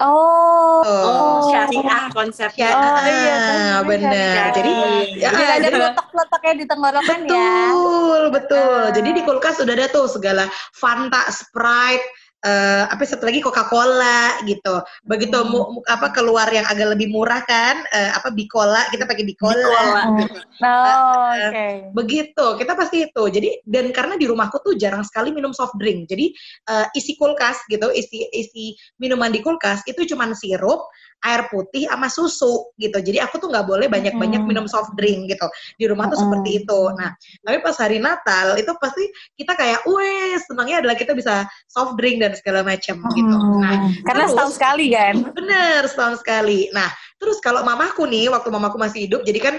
Oh. 0.00 0.80
Oh, 0.80 1.52
syariah 1.52 2.08
konsepnya. 2.16 2.72
Ya, 2.72 2.72
Oh, 2.72 2.98
iya, 3.04 3.36
ah, 3.36 3.78
kan, 3.84 3.88
bener. 3.88 4.32
kan. 4.32 4.50
Jadi 4.56 4.72
ya, 5.20 5.28
Biar 5.28 5.50
ada 5.60 5.68
letak-letaknya 5.68 6.52
di 6.56 6.64
tenggorokan 6.64 7.18
ya. 7.28 7.28
Betul, 7.28 8.22
betul. 8.32 8.80
Ah. 8.88 8.92
Jadi 8.96 9.08
di 9.12 9.22
kulkas 9.28 9.60
sudah 9.60 9.74
ada 9.76 9.86
tuh 9.92 10.08
segala 10.08 10.48
Fanta, 10.72 11.28
Sprite, 11.28 12.06
eh 12.40 12.84
apa 12.88 13.04
satu 13.04 13.28
lagi 13.28 13.44
Coca-Cola 13.44 14.40
gitu. 14.48 14.80
Begitu 15.04 15.36
Hmm. 15.36 15.50
mu- 15.52 15.68
mu- 15.76 15.84
apa 15.84 16.08
keluar 16.08 16.48
yang 16.48 16.64
agak 16.64 16.96
lebih 16.96 17.12
murah 17.12 17.44
kan, 17.44 17.84
eh, 17.92 18.10
apa 18.16 18.32
Bicola, 18.32 18.88
kita 18.88 19.04
pakai 19.04 19.24
Bicola. 19.28 19.52
Bicola. 19.56 20.04
Oh, 20.60 21.32
oke. 21.32 21.96
Begitu, 21.96 22.46
kita 22.60 22.76
pasti 22.76 23.08
itu. 23.08 23.24
Jadi 23.32 23.64
dan 23.64 23.88
karena 23.96 24.20
di 24.20 24.28
rumahku 24.28 24.60
tuh 24.60 24.76
jarang 24.76 25.00
sekali 25.00 25.32
minum 25.32 25.56
soft 25.56 25.72
drink. 25.80 26.04
Jadi 26.04 26.36
eh, 26.68 26.86
isi 26.92 27.16
kulkas 27.16 27.64
gitu, 27.72 27.88
isi 27.88 28.28
isi 28.28 28.76
minuman 29.00 29.32
di 29.32 29.40
kulkas 29.40 29.80
itu 29.88 30.04
cuman 30.04 30.36
sirup, 30.36 30.84
air 31.20 31.46
putih 31.52 31.84
sama 31.88 32.08
susu 32.08 32.72
gitu. 32.80 32.96
Jadi 33.00 33.20
aku 33.20 33.36
tuh 33.36 33.52
nggak 33.52 33.66
boleh 33.68 33.86
banyak-banyak 33.92 34.40
Hmm. 34.40 34.48
minum 34.48 34.66
soft 34.66 34.96
drink 34.96 35.28
gitu. 35.28 35.46
Di 35.76 35.84
rumah 35.84 36.08
tuh 36.08 36.16
Hmm. 36.16 36.32
seperti 36.32 36.64
itu. 36.64 36.80
Nah, 36.96 37.12
tapi 37.44 37.58
pas 37.60 37.76
hari 37.76 38.00
Natal 38.00 38.56
itu 38.56 38.72
pasti 38.80 39.04
kita 39.36 39.52
kayak, 39.52 39.84
weh, 39.84 40.36
senangnya 40.44 40.80
adalah 40.80 40.96
kita 40.96 41.12
bisa 41.12 41.44
soft 41.68 42.00
drink 42.00 42.24
dan 42.24 42.32
segala 42.32 42.64
macam 42.64 42.96
gitu. 43.12 43.36
Nah. 43.60 43.92
Karena 44.08 44.24
terus- 44.24 44.32
setahun 44.32 44.52
sekali 44.56 44.86
kan. 44.96 45.14
Bener, 45.36 45.80
setahun 45.88 46.16
sekali. 46.24 46.72
Nah, 46.72 46.88
terus 47.20 47.36
kalau 47.44 47.60
mamaku 47.60 48.08
nih, 48.08 48.32
waktu 48.32 48.48
mamaku 48.48 48.76
masih 48.80 49.04
hidup, 49.08 49.22
jadi 49.24 49.40
kan 49.40 49.56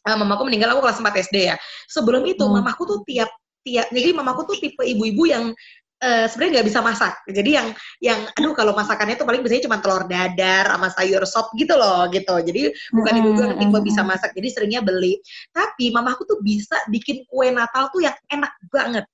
eh, 0.00 0.16
mamaku 0.16 0.48
meninggal 0.48 0.72
aku 0.72 0.80
kelas 0.88 0.96
4 0.96 1.12
SD 1.20 1.44
ya. 1.52 1.60
Sebelum 1.92 2.24
itu, 2.24 2.40
Hmm. 2.40 2.64
mamaku 2.64 2.88
tuh 2.88 2.98
tiap 3.04 3.28
tiap, 3.60 3.92
jadi 3.92 4.16
mamaku 4.16 4.48
tuh 4.48 4.56
tipe 4.56 4.80
ibu-ibu 4.80 5.28
yang 5.28 5.52
eh, 6.00 6.26
sebenarnya 6.26 6.52
nggak 6.60 6.68
bisa 6.72 6.80
masak. 6.80 7.12
Jadi 7.28 7.50
yang 7.52 7.68
yang 8.00 8.20
aduh 8.32 8.56
kalau 8.56 8.72
masakannya 8.72 9.14
tuh 9.14 9.28
paling 9.28 9.44
biasanya 9.44 9.68
cuma 9.68 9.78
telur 9.84 10.08
dadar 10.08 10.64
sama 10.72 10.88
sayur 10.88 11.22
sop 11.28 11.52
gitu 11.54 11.76
loh 11.76 12.08
gitu. 12.08 12.34
Jadi 12.40 12.72
bukan 12.90 13.12
ibu-ibu 13.20 13.40
yang 13.44 13.54
tipe 13.56 13.78
bisa 13.84 14.00
masak. 14.00 14.32
Jadi 14.32 14.48
seringnya 14.48 14.80
beli. 14.80 15.20
Tapi 15.52 15.92
mamaku 15.92 16.24
tuh 16.24 16.38
bisa 16.40 16.76
bikin 16.88 17.28
kue 17.28 17.52
Natal 17.52 17.92
tuh 17.92 18.00
yang 18.00 18.16
enak 18.32 18.52
banget 18.72 19.04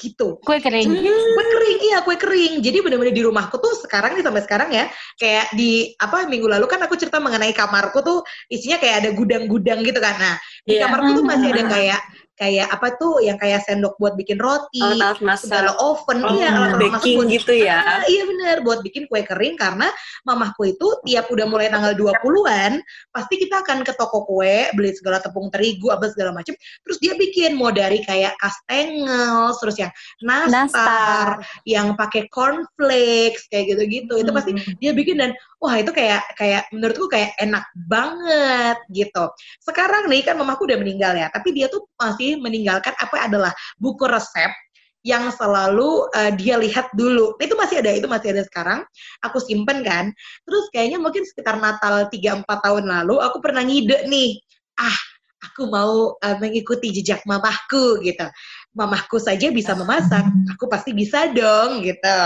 gitu 0.00 0.40
Kue 0.40 0.56
kering. 0.56 0.88
kue 0.96 1.44
kering 1.44 1.78
iya 1.84 2.00
kue 2.00 2.16
kering 2.16 2.64
jadi 2.64 2.80
bener-bener 2.80 3.12
di 3.12 3.20
rumahku 3.20 3.60
tuh 3.60 3.84
sekarang 3.84 4.16
nih 4.16 4.24
sampai 4.24 4.40
sekarang 4.48 4.72
ya 4.72 4.88
kayak 5.20 5.52
di 5.52 5.92
apa 6.00 6.24
minggu 6.24 6.48
lalu 6.48 6.64
kan 6.72 6.80
aku 6.80 6.96
cerita 6.96 7.20
mengenai 7.20 7.52
kamarku 7.52 8.00
tuh 8.00 8.24
isinya 8.48 8.80
kayak 8.80 9.04
ada 9.04 9.10
gudang-gudang 9.12 9.84
gitu 9.84 10.00
kan 10.00 10.16
nah 10.16 10.36
di 10.64 10.80
Iya. 10.80 10.88
kamarku 10.88 11.20
tuh 11.20 11.24
masih 11.28 11.52
ada 11.52 11.64
kayak 11.68 12.00
kayak 12.40 12.72
apa 12.72 12.96
tuh 12.96 13.20
yang 13.20 13.36
kayak 13.36 13.60
sendok 13.68 14.00
buat 14.00 14.16
bikin 14.16 14.40
roti 14.40 14.80
Alat 14.80 15.20
masak. 15.20 15.52
segala 15.52 15.76
oven 15.76 16.24
Oh, 16.24 16.32
iya 16.32 16.48
masak 16.56 16.80
baking 16.80 17.16
buat 17.20 17.28
gitu 17.36 17.52
ya. 17.52 17.78
Ah, 17.84 18.02
iya 18.08 18.24
bener, 18.24 18.64
buat 18.64 18.80
bikin 18.80 19.04
kue 19.04 19.20
kering 19.20 19.60
karena 19.60 19.92
mamahku 20.24 20.72
itu 20.72 20.88
tiap 21.04 21.28
udah 21.28 21.44
mulai 21.44 21.68
tanggal 21.68 21.92
20-an, 21.92 22.80
pasti 23.12 23.36
kita 23.36 23.60
akan 23.60 23.84
ke 23.84 23.92
toko 23.92 24.24
kue, 24.24 24.72
beli 24.72 24.96
segala 24.96 25.20
tepung 25.20 25.52
terigu, 25.52 25.92
apa 25.92 26.08
segala 26.08 26.32
macam. 26.32 26.56
Terus 26.56 26.96
dia 26.96 27.12
bikin 27.12 27.60
mau 27.60 27.68
dari 27.68 28.00
kayak 28.00 28.32
kastengel, 28.40 29.52
terus 29.60 29.76
yang 29.76 29.92
nastar, 30.24 30.48
Nastar. 30.64 31.28
yang 31.68 31.92
pakai 31.92 32.24
cornflakes, 32.32 33.52
kayak 33.52 33.76
gitu-gitu. 33.76 34.16
Itu 34.16 34.30
pasti 34.32 34.52
Hmm. 34.56 34.76
dia 34.80 34.92
bikin 34.92 35.20
dan 35.20 35.30
wah 35.60 35.76
itu 35.76 35.92
kayak 35.92 36.24
kayak 36.36 36.64
menurutku 36.72 37.04
kayak 37.06 37.36
enak 37.36 37.64
banget 37.74 38.78
gitu. 38.90 39.28
Sekarang 39.60 40.08
nih 40.08 40.24
kan 40.24 40.38
mamaku 40.38 40.64
udah 40.64 40.78
meninggal 40.80 41.12
ya, 41.12 41.28
tapi 41.28 41.52
dia 41.52 41.68
tuh 41.68 41.84
masih 41.98 42.29
meninggalkan 42.38 42.94
apa 42.98 43.26
adalah 43.26 43.52
buku 43.80 44.06
resep 44.06 44.52
yang 45.00 45.32
selalu 45.32 46.12
uh, 46.12 46.32
dia 46.36 46.60
lihat 46.60 46.92
dulu. 46.92 47.32
Itu 47.40 47.56
masih 47.56 47.80
ada, 47.80 47.90
itu 47.96 48.04
masih 48.04 48.36
ada 48.36 48.42
sekarang. 48.44 48.80
Aku 49.24 49.40
simpen 49.40 49.80
kan. 49.80 50.12
Terus 50.44 50.68
kayaknya 50.70 51.00
mungkin 51.00 51.24
sekitar 51.24 51.56
Natal 51.56 52.12
3 52.12 52.44
4 52.44 52.44
tahun 52.44 52.84
lalu 52.84 53.16
aku 53.16 53.40
pernah 53.40 53.64
ngide 53.64 54.04
nih. 54.06 54.36
Ah, 54.76 54.98
aku 55.40 55.72
mau 55.72 56.14
uh, 56.20 56.36
mengikuti 56.36 56.92
jejak 56.92 57.24
mamahku 57.24 58.04
gitu. 58.04 58.28
Mamahku 58.76 59.16
saja 59.16 59.48
bisa 59.50 59.72
memasak, 59.72 60.22
aku 60.52 60.68
pasti 60.68 60.92
bisa 60.92 61.32
dong 61.32 61.80
gitu. 61.82 62.18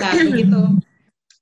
Nah, 0.00 0.12
begitu 0.26 0.80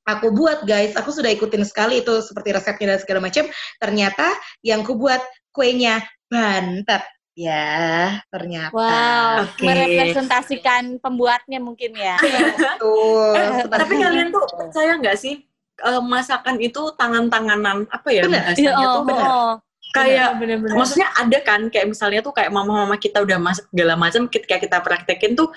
aku 0.07 0.31
buat 0.31 0.63
guys, 0.65 0.95
aku 0.95 1.11
sudah 1.11 1.35
ikutin 1.35 1.67
sekali 1.67 2.01
itu 2.01 2.23
seperti 2.23 2.55
resepnya 2.55 2.95
dan 2.95 3.01
segala 3.03 3.21
macam. 3.27 3.45
Ternyata 3.83 4.27
yang 4.63 4.87
ku 4.87 4.95
buat 4.95 5.21
kuenya 5.51 6.01
bantet. 6.31 7.03
Ya, 7.37 8.17
ternyata. 8.33 8.73
Wow, 8.73 9.45
Oke. 9.45 9.69
merepresentasikan 9.69 10.97
pembuatnya 10.99 11.61
mungkin 11.61 11.93
ya. 11.93 12.17
Betul. 12.57 13.37
Eh, 13.37 13.61
tapi 13.69 13.95
kalian 14.01 14.33
tuh 14.33 14.41
percaya 14.51 14.97
nggak 14.97 15.15
sih 15.15 15.45
eh, 15.79 16.01
masakan 16.01 16.57
itu 16.57 16.81
tangan-tanganan 16.97 17.85
apa 17.93 18.09
ya 18.09 18.25
Bener. 18.25 18.41
bahasanya 18.41 18.73
Iya, 18.73 18.89
tuh 18.89 19.03
bener. 19.05 19.27
oh. 19.29 19.53
kayak 19.93 20.29
bener-bener. 20.37 20.77
maksudnya 20.77 21.09
ada 21.13 21.39
kan 21.41 21.61
kayak 21.69 21.89
misalnya 21.89 22.21
tuh 22.21 22.33
kayak 22.33 22.49
mama-mama 22.49 22.97
kita 22.97 23.21
udah 23.21 23.37
masak 23.37 23.65
segala 23.69 23.95
macam 23.97 24.29
ketika 24.29 24.57
kita 24.57 24.79
praktekin 24.81 25.33
tuh 25.33 25.49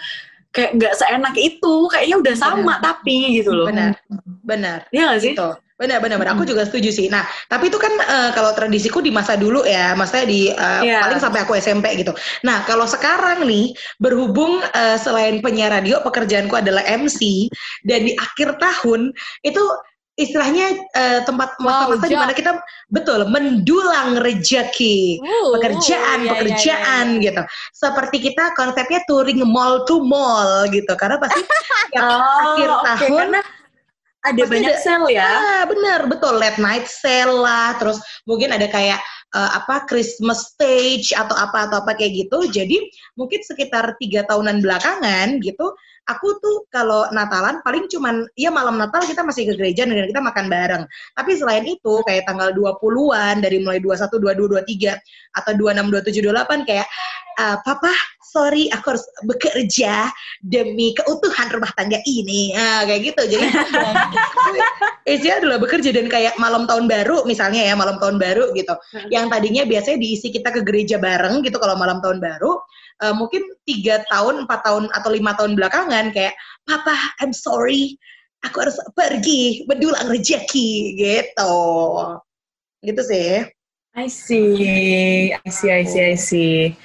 kayak 0.49 0.71
nggak 0.81 0.93
seenak 0.97 1.35
itu 1.37 1.73
kayaknya 1.93 2.15
udah 2.17 2.35
sama 2.35 2.73
tapi 2.81 3.37
gitu 3.37 3.53
loh 3.53 3.69
Benar, 3.69 3.93
benar. 4.43 4.79
Iya 4.89 5.03
nggak 5.13 5.21
sih 5.21 5.33
Gitu. 5.37 5.49
Benar, 5.79 6.03
benar, 6.03 6.19
benar. 6.19 6.35
Aku 6.35 6.43
juga 6.43 6.67
setuju 6.67 6.91
sih. 6.91 7.07
Nah, 7.07 7.23
tapi 7.47 7.71
itu 7.71 7.79
kan 7.79 7.95
eh, 7.95 8.35
kalau 8.35 8.51
tradisiku 8.51 8.99
di 8.99 9.15
masa 9.15 9.39
dulu 9.39 9.63
ya, 9.63 9.95
maksudnya 9.95 10.27
di 10.27 10.51
eh, 10.51 10.81
Iya. 10.83 11.07
paling 11.07 11.23
sampai 11.23 11.39
aku 11.47 11.55
SMP 11.55 11.95
gitu. 11.95 12.11
Nah, 12.43 12.67
kalau 12.67 12.83
sekarang 12.83 13.47
nih 13.47 13.71
berhubung 13.95 14.59
eh, 14.75 14.99
selain 14.99 15.39
penyiar 15.39 15.71
radio, 15.71 16.03
pekerjaanku 16.03 16.51
adalah 16.59 16.83
MC 16.83 17.47
dan 17.87 18.03
di 18.03 18.11
akhir 18.19 18.59
tahun 18.59 19.15
itu 19.39 19.63
istilahnya 20.19 20.75
eh, 20.91 21.19
tempat 21.23 21.55
Wow, 21.63 21.95
masa-masa 21.95 22.05
di 22.11 22.17
mana 22.19 22.33
kita 22.35 22.59
betul 22.91 23.23
mendulang 23.31 24.19
rejeki. 24.19 25.23
Uh, 25.23 25.55
pekerjaan, 25.55 26.19
uh, 26.19 26.25
iya, 26.27 26.31
pekerjaan 26.35 27.05
iya, 27.07 27.17
iya. 27.17 27.25
gitu. 27.31 27.41
Seperti 27.71 28.17
kita 28.19 28.51
konsepnya 28.59 28.99
touring 29.07 29.39
mall 29.47 29.87
to 29.87 30.03
mall 30.03 30.67
gitu. 30.67 30.91
Karena 30.99 31.15
pasti 31.17 31.39
akhir 31.95 32.69
Oh, 32.69 32.83
oke, 32.83 32.85
tahun 32.85 33.19
karena 33.31 33.41
ada 34.19 34.41
pasti 34.43 34.51
banyak 34.51 34.75
ada- 34.75 34.83
sel 34.83 35.03
ya 35.07 35.31
Ah, 35.31 35.63
benar, 35.63 35.99
betul. 36.11 36.35
Late 36.35 36.59
night 36.59 36.85
sale 36.91 37.39
lah, 37.39 37.79
terus 37.79 38.03
mungkin 38.27 38.51
ada 38.51 38.67
kayak 38.67 38.99
eh, 39.31 39.51
apa 39.55 39.87
Christmas 39.87 40.51
stage 40.51 41.15
atau 41.15 41.33
apa 41.39 41.71
atau 41.71 41.79
apa 41.87 41.95
kayak 41.95 42.27
gitu. 42.27 42.51
Jadi 42.51 42.83
mungkin 43.15 43.39
sekitar 43.39 43.95
tiga 43.95 44.27
tahunan 44.27 44.59
belakangan 44.59 45.39
gitu, 45.39 45.71
aku 46.09 46.41
tuh 46.41 46.65
kalau 46.73 47.05
Natalan 47.13 47.61
paling 47.61 47.85
cuman 47.85 48.25
ya 48.33 48.49
malam 48.49 48.81
Natal 48.81 49.05
kita 49.05 49.21
masih 49.21 49.45
ke 49.49 49.53
gereja 49.53 49.85
dan 49.85 50.09
kita 50.09 50.21
makan 50.21 50.49
bareng. 50.49 50.83
Tapi 51.13 51.31
selain 51.37 51.63
itu 51.69 52.01
kayak 52.03 52.25
tanggal 52.25 52.49
20-an 52.57 53.45
dari 53.45 53.61
mulai 53.61 53.77
21, 53.77 54.09
22, 54.17 54.65
23 54.65 54.97
atau 55.37 55.51
26, 55.53 55.93
27, 56.09 56.65
28 56.65 56.69
kayak 56.69 56.87
eh, 57.37 57.57
papa 57.61 57.93
sorry 58.29 58.69
aku 58.69 58.93
harus 58.93 59.05
bekerja 59.25 60.05
demi 60.45 60.93
keutuhan 60.93 61.49
rumah 61.49 61.73
tangga 61.73 61.97
ini. 62.05 62.53
Nah, 62.53 62.85
kayak 62.85 63.01
gitu. 63.13 63.21
Jadi 63.37 63.45
isinya 65.13 65.35
adalah 65.41 65.57
bekerja 65.57 65.89
dan 65.89 66.05
kayak 66.05 66.37
malam 66.37 66.69
tahun 66.69 66.85
baru 66.85 67.25
misalnya 67.25 67.65
ya 67.65 67.73
malam 67.73 67.97
tahun 67.97 68.21
baru 68.21 68.53
gitu 68.53 68.77
yang 69.09 69.25
tadinya 69.25 69.65
biasanya 69.65 69.97
diisi 69.97 70.29
kita 70.29 70.53
ke 70.53 70.61
gereja 70.61 71.01
bareng 71.01 71.41
gitu 71.41 71.57
kalau 71.57 71.73
malam 71.73 71.97
tahun 71.97 72.21
baru 72.21 72.61
eh, 73.03 73.15
mungkin 73.15 73.43
tiga 73.63 74.03
tahun 74.07 74.45
empat 74.47 74.59
tahun 74.65 74.91
atau 74.93 75.09
lima 75.11 75.31
tahun 75.35 75.55
belakangan 75.55 76.11
kayak 76.11 76.35
papa 76.67 76.95
I'm 77.23 77.35
sorry 77.35 77.95
aku 78.43 78.63
harus 78.63 78.77
pergi 78.95 79.67
mendulang 79.67 80.07
rejeki 80.07 80.95
gitu 80.95 81.55
gitu 82.83 83.01
sih 83.03 83.43
I 83.99 84.05
see, 84.07 85.33
I 85.33 85.49
see, 85.49 85.71
I 85.73 85.83
see, 85.83 86.03
I 86.13 86.15
see. 86.15 86.77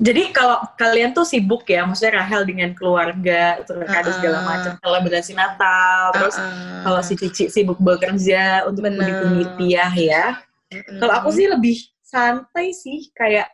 Jadi 0.00 0.32
kalau 0.32 0.56
kalian 0.80 1.12
tuh 1.12 1.28
sibuk 1.28 1.68
ya, 1.68 1.84
maksudnya 1.84 2.24
Rahel 2.24 2.48
dengan 2.48 2.72
keluarga, 2.72 3.60
terus 3.62 3.86
kado 3.86 4.10
segala 4.16 4.40
macam, 4.42 4.72
selebrasi 4.80 5.36
Natal, 5.36 6.16
terus 6.16 6.34
Uh-uh. 6.34 6.80
kalau 6.82 7.00
si 7.04 7.14
Cici 7.14 7.52
sibuk 7.52 7.76
bekerja 7.76 8.64
untuk 8.66 8.88
rupiah 8.88 9.92
ya. 9.94 10.40
Mm-mm. 10.72 10.98
Kalau 10.98 11.12
aku 11.22 11.28
sih 11.36 11.46
lebih 11.46 11.76
santai 12.02 12.72
sih, 12.72 13.12
kayak 13.14 13.52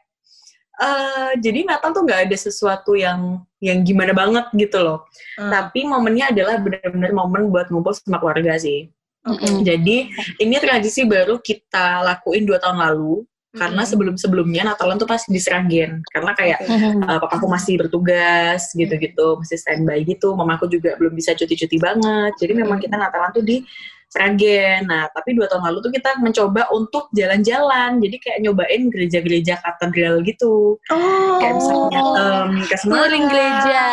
eh 0.81 1.33
jadi 1.37 1.69
Natal 1.69 1.93
tuh 1.93 2.03
nggak 2.09 2.31
ada 2.31 2.37
sesuatu 2.37 2.97
yang 2.97 3.45
yang 3.61 3.85
gimana 3.85 4.17
banget 4.17 4.49
gitu 4.57 4.81
loh. 4.81 5.05
Uh, 5.39 5.53
Tapi 5.53 5.85
momennya 5.85 6.33
adalah 6.33 6.59
benar-benar 6.59 7.13
momen 7.13 7.53
buat 7.53 7.69
ngumpul 7.69 7.93
sama 7.93 8.19
keluarga 8.19 8.57
sih. 8.59 8.89
oke. 9.23 9.39
Mm-mm. 9.39 9.63
Jadi 9.63 10.11
ini 10.43 10.57
tradisi 10.59 11.07
baru 11.07 11.39
kita 11.39 12.03
lakuin 12.03 12.49
dua 12.49 12.59
tahun 12.59 12.81
lalu. 12.81 13.23
Karena 13.53 13.85
sebelum-sebelumnya 13.85 14.65
Natalan 14.65 14.97
tuh 14.97 15.05
pasti 15.05 15.29
di. 15.29 16.01
Karena 16.09 16.33
kayak 16.33 16.65
uh, 17.05 17.21
papaku 17.21 17.45
masih 17.53 17.85
bertugas 17.85 18.73
gitu-gitu, 18.73 19.37
masih 19.37 19.61
standby 19.61 20.01
gitu. 20.09 20.33
Mamaku 20.33 20.73
juga 20.73 20.97
belum 20.97 21.13
bisa 21.13 21.37
cuti-cuti 21.37 21.77
banget. 21.77 22.33
Jadi 22.41 22.53
memang 22.57 22.81
kita 22.81 22.97
Natalan 22.97 23.29
tuh 23.37 23.45
di 23.45 23.61
Seragen. 24.13 24.85
Nah, 24.85 25.09
tapi 25.17 25.33
dua 25.33 25.49
tahun 25.49 25.73
lalu 25.73 25.89
tuh 25.89 25.93
kita 25.97 26.21
mencoba 26.21 26.69
untuk 26.69 27.09
jalan-jalan. 27.17 27.97
Jadi 28.05 28.17
kayak 28.21 28.39
nyobain 28.45 28.93
gereja-gereja 28.93 29.57
katedral 29.65 30.21
gitu. 30.21 30.77
Oh, 30.93 31.41
Kayak 31.41 31.55
misalnya 31.57 32.01
em, 32.21 32.51
ke 32.69 32.77
Semarang. 32.77 33.25
Gereja. 33.33 33.87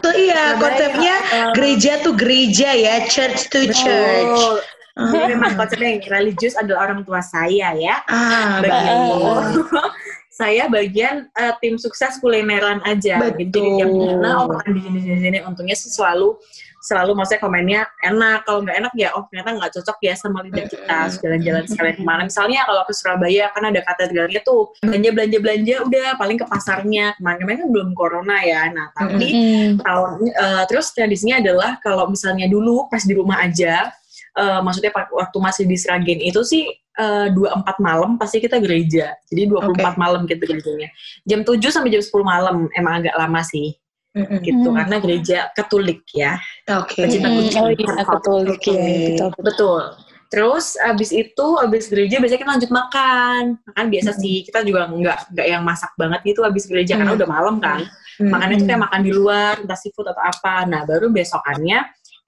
Tuh 0.00 0.14
iya 0.16 0.42
Surabaya, 0.56 0.60
konsepnya 0.64 1.14
gereja 1.52 1.92
tuh 2.00 2.14
gereja 2.16 2.68
ya, 2.72 2.94
church 3.12 3.52
to 3.52 3.68
church. 3.68 4.40
Betul. 4.40 4.64
Jadi 4.98 5.24
memang 5.30 5.54
konsepnya 5.54 5.88
yang 5.94 6.02
religius 6.10 6.58
adalah 6.58 6.90
orang 6.90 7.06
tua 7.06 7.22
saya 7.22 7.70
ya. 7.76 8.02
Ah, 8.10 8.58
baik. 8.58 9.62
saya 10.38 10.70
bagian 10.70 11.26
eh, 11.34 11.54
tim 11.58 11.74
sukses 11.74 12.22
kulineran 12.22 12.78
aja. 12.86 13.18
Betul. 13.18 13.42
Jadi 13.42 13.62
yang 13.82 13.90
mana 13.90 14.46
oh 14.46 14.46
makan 14.46 14.70
di 14.70 14.80
sini 14.86 14.98
sini 15.02 15.18
sini 15.18 15.38
untungnya 15.42 15.74
sih 15.74 15.90
selalu 15.90 16.38
selalu 16.78 17.18
maksudnya 17.18 17.42
komennya 17.42 17.80
enak. 18.06 18.46
Kalau 18.46 18.62
nggak 18.62 18.76
enak 18.78 18.92
ya 18.94 19.10
oh 19.18 19.26
ternyata 19.26 19.58
nggak 19.58 19.72
cocok 19.74 19.98
ya 19.98 20.14
sama 20.14 20.46
lidah 20.46 20.70
kita. 20.70 20.98
Jalan-jalan 21.18 21.64
sekalian 21.66 21.96
ke 21.98 22.04
mana. 22.06 22.22
Misalnya 22.30 22.62
kalau 22.70 22.86
ke 22.86 22.94
Surabaya 22.94 23.50
kan 23.50 23.66
ada 23.66 23.80
katedralnya 23.82 24.40
tuh 24.46 24.70
belanja 24.78 25.10
belanja 25.10 25.38
belanja 25.42 25.74
udah 25.90 26.08
paling 26.14 26.38
ke 26.38 26.46
pasarnya. 26.46 27.18
Kemarin-kemarin 27.18 27.58
kan 27.66 27.70
belum 27.74 27.90
corona 27.98 28.36
ya. 28.46 28.62
Nah 28.70 28.94
tapi 28.94 29.26
Mm-mm. 29.34 29.82
tahun 29.82 30.10
eh, 30.22 30.62
terus 30.70 30.94
tradisinya 30.94 31.42
adalah 31.42 31.82
kalau 31.82 32.06
misalnya 32.06 32.46
dulu 32.46 32.86
pas 32.86 33.02
di 33.02 33.10
rumah 33.10 33.42
aja 33.42 33.90
eh, 34.34 34.60
maksudnya 34.60 34.90
pak- 34.90 35.08
waktu 35.10 35.38
masih 35.38 35.64
di 35.64 35.76
Sragen 35.76 36.18
itu 36.18 36.42
sih 36.42 36.66
eh, 36.94 37.26
dua 37.30 37.54
empat 37.54 37.78
malam 37.78 38.16
pasti 38.16 38.38
kita 38.38 38.58
gereja 38.58 39.14
jadi 39.26 39.46
24 39.46 39.70
Oke. 39.70 39.96
malam 39.96 40.20
gitu 40.24 40.42
gerejanya 40.42 40.88
jam 41.22 41.40
7 41.40 41.56
sampai 41.64 41.88
jam 41.88 42.02
10 42.02 42.10
malam 42.22 42.66
emang 42.72 43.00
agak 43.00 43.14
lama 43.14 43.40
sih 43.40 43.78
Mm-mm. 44.10 44.40
gitu 44.40 44.68
Hmm. 44.68 44.76
karena 44.76 44.96
gereja 44.98 45.38
Katolik 45.52 46.02
ya 46.10 46.40
Oke. 46.74 47.04
Pecinta 47.04 47.28
Mm-mm. 47.28 47.44
kucing. 47.44 47.60
Oh 47.60 47.70
iya, 47.70 48.02
Katolik 48.02 48.60
ya, 48.60 48.74
betul. 48.74 49.30
betul 49.40 49.82
terus 50.28 50.76
abis 50.76 51.08
itu 51.08 51.46
abis 51.56 51.88
gereja 51.88 52.20
biasanya 52.20 52.36
kita 52.36 52.52
lanjut 52.52 52.70
makan 52.70 53.42
makan 53.64 53.86
biasa 53.88 54.10
Mm-mm. 54.12 54.20
sih 54.20 54.36
kita 54.44 54.60
juga 54.60 54.84
nggak 54.84 55.18
nggak 55.32 55.46
yang 55.48 55.62
masak 55.64 55.88
banget 55.96 56.20
gitu 56.20 56.44
abis 56.44 56.68
gereja 56.68 57.00
karena 57.00 57.16
Mm. 57.16 57.18
udah 57.20 57.28
malam 57.28 57.56
kan 57.56 57.80
Mm-mm. 58.20 58.28
makannya 58.28 58.56
tuh 58.58 58.66
kayak 58.66 58.82
makan 58.82 59.00
di 59.00 59.12
luar 59.14 59.52
entah 59.56 59.78
seafood 59.78 60.04
atau 60.04 60.20
apa 60.20 60.66
nah 60.66 60.84
baru 60.84 61.08
besokannya 61.08 61.78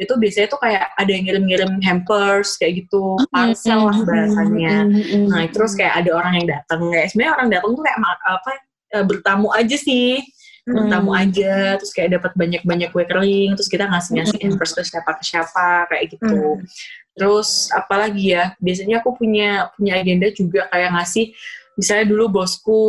itu 0.00 0.12
biasanya 0.16 0.48
tuh 0.48 0.60
kayak 0.64 0.96
ada 0.96 1.10
yang 1.12 1.24
ngirim-ngirim 1.28 1.72
hampers 1.84 2.56
kayak 2.56 2.88
gitu 2.88 3.20
parcel 3.28 3.92
lah 3.92 3.98
bahasanya. 4.00 4.88
Nah 5.28 5.44
terus 5.52 5.76
kayak 5.76 5.92
ada 6.00 6.10
orang 6.16 6.40
yang 6.40 6.48
datang 6.56 6.88
kayak 6.88 7.12
sebenarnya 7.12 7.32
orang 7.36 7.48
datang 7.52 7.70
tuh 7.76 7.84
kayak 7.84 7.98
apa 8.24 8.50
eh, 8.96 9.04
bertamu 9.04 9.48
aja 9.52 9.76
sih. 9.76 10.24
Bertamu 10.64 11.10
Hmm. 11.12 11.22
aja 11.24 11.54
terus 11.76 11.92
kayak 11.92 12.20
dapat 12.20 12.32
banyak-banyak 12.36 12.88
kue 12.92 13.04
kering 13.04 13.56
terus 13.56 13.68
kita 13.68 13.88
ngasih 13.88 14.12
ngasih 14.20 14.38
Mm. 14.40 14.44
hampers 14.56 14.72
ke 14.76 14.80
siapa 14.84 15.10
ke 15.20 15.24
siapa 15.24 15.68
kayak 15.88 16.04
gitu. 16.16 16.60
Mm. 16.60 16.64
terus 17.18 17.68
apalagi 17.74 18.32
ya? 18.32 18.56
Biasanya 18.56 19.04
aku 19.04 19.12
punya 19.20 19.68
punya 19.76 20.00
agenda 20.00 20.32
juga 20.32 20.64
kayak 20.72 20.96
ngasih 20.96 21.36
misalnya 21.72 22.06
dulu 22.06 22.24
bosku 22.32 22.80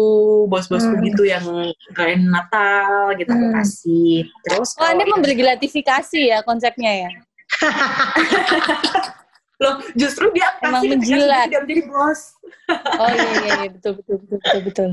bos-bosku 0.45 0.91
Hmm. 0.91 1.03
gitu 1.05 1.23
yang 1.23 1.43
kain 1.91 2.25
Natal 2.25 3.13
gitu 3.15 3.29
aku 3.29 3.43
Hmm. 3.43 3.55
kasih 3.55 4.15
terus 4.41 4.69
Oh, 4.75 4.83
Anda 4.83 5.03
memberi 5.05 5.35
gratifikasi 5.35 6.19
ya 6.27 6.38
konsepnya 6.41 6.91
ya? 7.05 7.09
loh 9.61 9.77
justru 9.93 10.25
dia 10.33 10.50
Emang 10.59 10.81
kasih 10.81 10.89
menjilat. 10.91 11.45
tidak 11.47 11.61
menjadi 11.61 11.83
bos 11.85 12.19
Oh 13.00 13.10
iya 13.12 13.31
iya, 13.45 13.55
iya. 13.63 13.69
betul 13.71 14.00
betul 14.01 14.15
betul 14.19 14.38
betul 14.41 14.62
betul. 14.67 14.89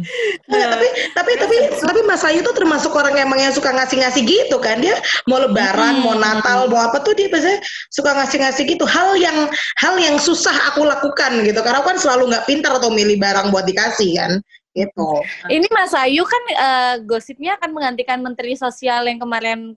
Nah, 0.47 0.65
tapi 0.77 0.89
tapi 1.17 1.33
tapi 1.41 1.57
tapi 1.83 2.01
Mas 2.07 2.23
Ayu 2.23 2.41
tuh 2.47 2.55
termasuk 2.55 2.93
orang 2.95 3.17
emang 3.19 3.41
yang 3.43 3.51
suka 3.51 3.75
ngasih-ngasih 3.75 4.23
gitu 4.23 4.57
kan 4.63 4.79
dia 4.79 4.95
mau 5.27 5.43
Lebaran, 5.43 5.99
Hmm. 5.99 6.05
mau 6.05 6.15
Natal, 6.15 6.69
mau 6.71 6.79
apa 6.79 7.03
tuh 7.03 7.17
dia 7.17 7.27
biasanya 7.27 7.59
suka 7.91 8.15
ngasih-ngasih 8.15 8.63
gitu. 8.69 8.85
Hal 8.87 9.19
yang 9.19 9.51
hal 9.83 9.95
yang 9.99 10.17
susah 10.21 10.55
aku 10.71 10.87
lakukan 10.87 11.43
gitu 11.43 11.59
karena 11.65 11.83
aku 11.83 11.91
kan 11.97 11.99
selalu 11.99 12.31
nggak 12.31 12.47
pintar 12.47 12.77
atau 12.77 12.93
milih 12.93 13.19
barang 13.19 13.51
buat 13.51 13.67
dikasih 13.67 14.11
kan 14.19 14.33
gitu. 14.77 15.09
Ini 15.51 15.67
Mas 15.75 15.91
Ayu 15.97 16.23
kan 16.23 16.43
eh, 16.55 16.95
gosipnya 17.03 17.59
akan 17.59 17.75
menggantikan 17.75 18.23
Menteri 18.23 18.55
Sosial 18.55 19.11
yang 19.11 19.19
kemarin 19.19 19.75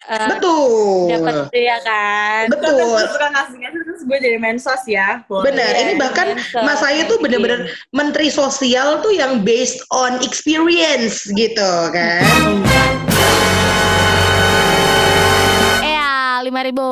eh, 0.00 0.28
Betul. 0.30 1.10
dapat 1.10 1.34
ya 1.50 1.78
kan? 1.82 2.42
Betul. 2.48 2.78
Gue 2.78 3.04
suka 3.08 3.26
ngasih-ngasih 3.28 3.80
terus 3.82 4.00
gue 4.02 4.18
jadi 4.20 4.38
mensos 4.38 4.82
ya 4.86 5.26
Boleh. 5.26 5.50
Benar, 5.50 5.72
ini 5.74 5.92
bahkan 5.96 6.26
mensos. 6.32 6.62
Mas 6.62 6.80
Ayu 6.80 7.02
tuh 7.06 7.18
bener-bener 7.18 7.66
menteri 7.90 8.28
sosial 8.28 9.02
tuh 9.02 9.10
yang 9.10 9.42
based 9.42 9.82
on 9.90 10.22
experience 10.22 11.26
gitu 11.28 11.70
kan. 11.90 12.22
Eh, 15.80 16.36
lima 16.44 16.60
ribu. 16.62 16.88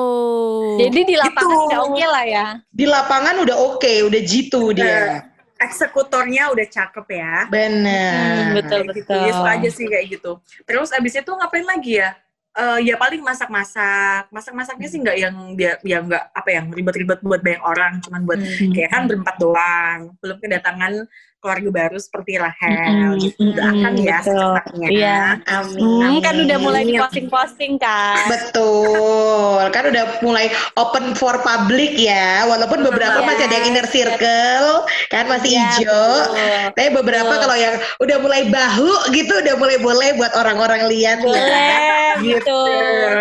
Jadi 0.77 1.01
di 1.05 1.15
lapangan 1.15 1.47
Gitu. 1.47 1.67
udah 1.71 1.81
oke 1.87 2.05
lah 2.05 2.25
ya. 2.27 2.47
Di 2.69 2.85
lapangan 2.85 3.35
udah 3.41 3.57
oke, 3.57 3.93
udah 4.07 4.21
jitu 4.23 4.75
dia. 4.75 5.23
eksekutornya 5.57 6.53
udah 6.53 6.69
cakep 6.69 7.07
ya 7.17 7.49
Benar. 7.49 8.13
Hmm, 8.13 8.53
betul 8.61 8.81
Kayak 8.85 8.93
gitu. 8.93 9.09
betul. 9.09 9.25
Ya, 9.25 9.33
suka 9.33 9.51
aja 9.57 9.69
sih 9.73 9.87
kayak 9.89 10.07
gitu. 10.13 10.31
Terus 10.69 10.89
abis 10.93 11.13
itu 11.17 11.31
ngapain 11.33 11.65
lagi 11.65 11.93
ya? 11.97 12.13
Eh, 12.57 12.79
ya 12.83 12.97
paling 12.97 13.21
masak-masak. 13.21 14.33
Masak-masaknya 14.33 14.89
sih 14.89 14.99
nggak 14.99 15.17
yang 15.19 15.37
dia 15.53 15.77
yang 15.85 16.09
nggak 16.09 16.25
apa 16.33 16.49
yang 16.51 16.73
ribet-ribet 16.73 17.21
buat 17.21 17.45
banyak 17.45 17.61
orang, 17.61 18.01
cuman 18.01 18.25
buat 18.25 18.41
Hmm. 18.41 18.73
kayak 18.73 18.91
kan 18.91 19.03
berempat 19.05 19.37
doang. 19.37 20.17
Belum 20.19 20.41
kedatangan 20.41 21.05
keluarga 21.37 21.69
baru 21.71 22.01
seperti 22.01 22.41
Rahel 22.41 23.13
Mm-mm, 23.13 23.23
gitu. 23.23 23.55
Doakan 23.55 23.93
mm-mm, 23.93 24.03
ya 24.03 24.19
secepatnya. 24.19 24.89
Iya. 24.89 25.21
Amin. 25.47 26.01
Hmm, 26.03 26.19
kan 26.19 26.35
udah 26.35 26.59
mulai 26.59 26.83
Amin. 26.83 26.91
diposting-posting 26.91 27.73
kan. 27.77 28.25
Betul, 28.27 29.63
kan 29.71 29.85
udah 29.87 30.05
mulai 30.21 30.47
open 30.75 31.13
for 31.13 31.39
public 31.39 31.95
ya, 31.95 32.43
walaupun 32.43 32.83
beberapa 32.83 33.21
Iya. 33.21 33.27
masih 33.29 33.43
ada 33.47 33.55
yang 33.55 33.67
inner 33.69 33.87
circle, 33.87 34.69
kan 35.07 35.25
masih 35.29 35.55
Iya, 35.55 35.61
hijau. 35.77 36.11
betul. 36.35 36.67
Tapi 36.73 36.89
beberapa 36.91 37.31
Betul. 37.31 37.43
kalau 37.45 37.57
yang 37.57 37.75
udah 38.01 38.17
mulai 38.19 38.43
bahu 38.49 38.91
gitu, 39.13 39.33
udah 39.39 39.55
mulai 39.55 39.79
boleh 39.79 40.09
buat 40.17 40.33
orang-orang 40.35 40.89
lihat. 40.89 41.21
ya. 41.21 41.86
Boleh 42.17 42.41
Gitu. 42.41 42.41
gitu. 42.41 42.61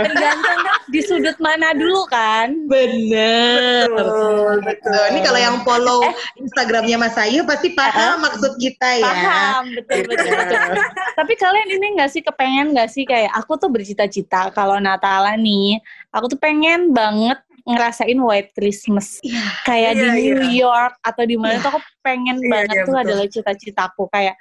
Tergantung 0.07 0.61
di 0.85 1.01
sudut 1.01 1.37
mana 1.41 1.73
dulu 1.75 2.05
kan. 2.07 2.53
Bener. 2.69 3.89
Betul, 3.91 4.55
Betul. 4.63 5.03
Ini 5.11 5.19
kalau 5.25 5.39
yang 5.39 5.57
follow 5.65 6.01
Instagramnya 6.39 6.97
Mas 7.01 7.17
Ayu 7.17 7.43
pasti 7.43 7.73
paham 7.73 8.23
maksud 8.23 8.55
kita 8.61 9.01
ya. 9.01 9.05
Paham, 9.05 9.63
betul 9.75 10.01
betul. 10.07 10.31
betul. 10.31 10.85
Tapi 11.19 11.33
kalian 11.35 11.69
ini 11.75 11.85
nggak 11.99 12.11
sih 12.11 12.21
kepengen 12.23 12.75
nggak 12.75 12.89
sih 12.91 13.03
kayak 13.03 13.31
aku 13.33 13.57
tuh 13.57 13.69
bercita-cita 13.71 14.53
kalau 14.53 14.77
Natalan 14.79 15.39
nih, 15.41 15.81
aku 16.13 16.35
tuh 16.35 16.39
pengen 16.39 16.93
banget 16.93 17.39
ngerasain 17.65 18.13
White 18.15 18.53
Christmas. 18.53 19.17
Iya. 19.19 19.41
Kayak 19.63 19.91
di 19.91 20.01
Iya, 20.01 20.13
New 20.13 20.37
iya. 20.45 20.61
York 20.61 20.93
atau 21.01 21.23
di 21.23 21.33
mana 21.33 21.57
Iya. 21.57 21.63
tuh 21.65 21.69
aku 21.73 21.79
pengen 21.99 22.37
Iya, 22.37 22.47
banget 22.47 22.69
iya, 22.71 22.83
tuh 22.85 22.93
betul. 22.93 23.03
adalah 23.03 23.25
cita-citaku 23.27 24.03
kayak 24.07 24.35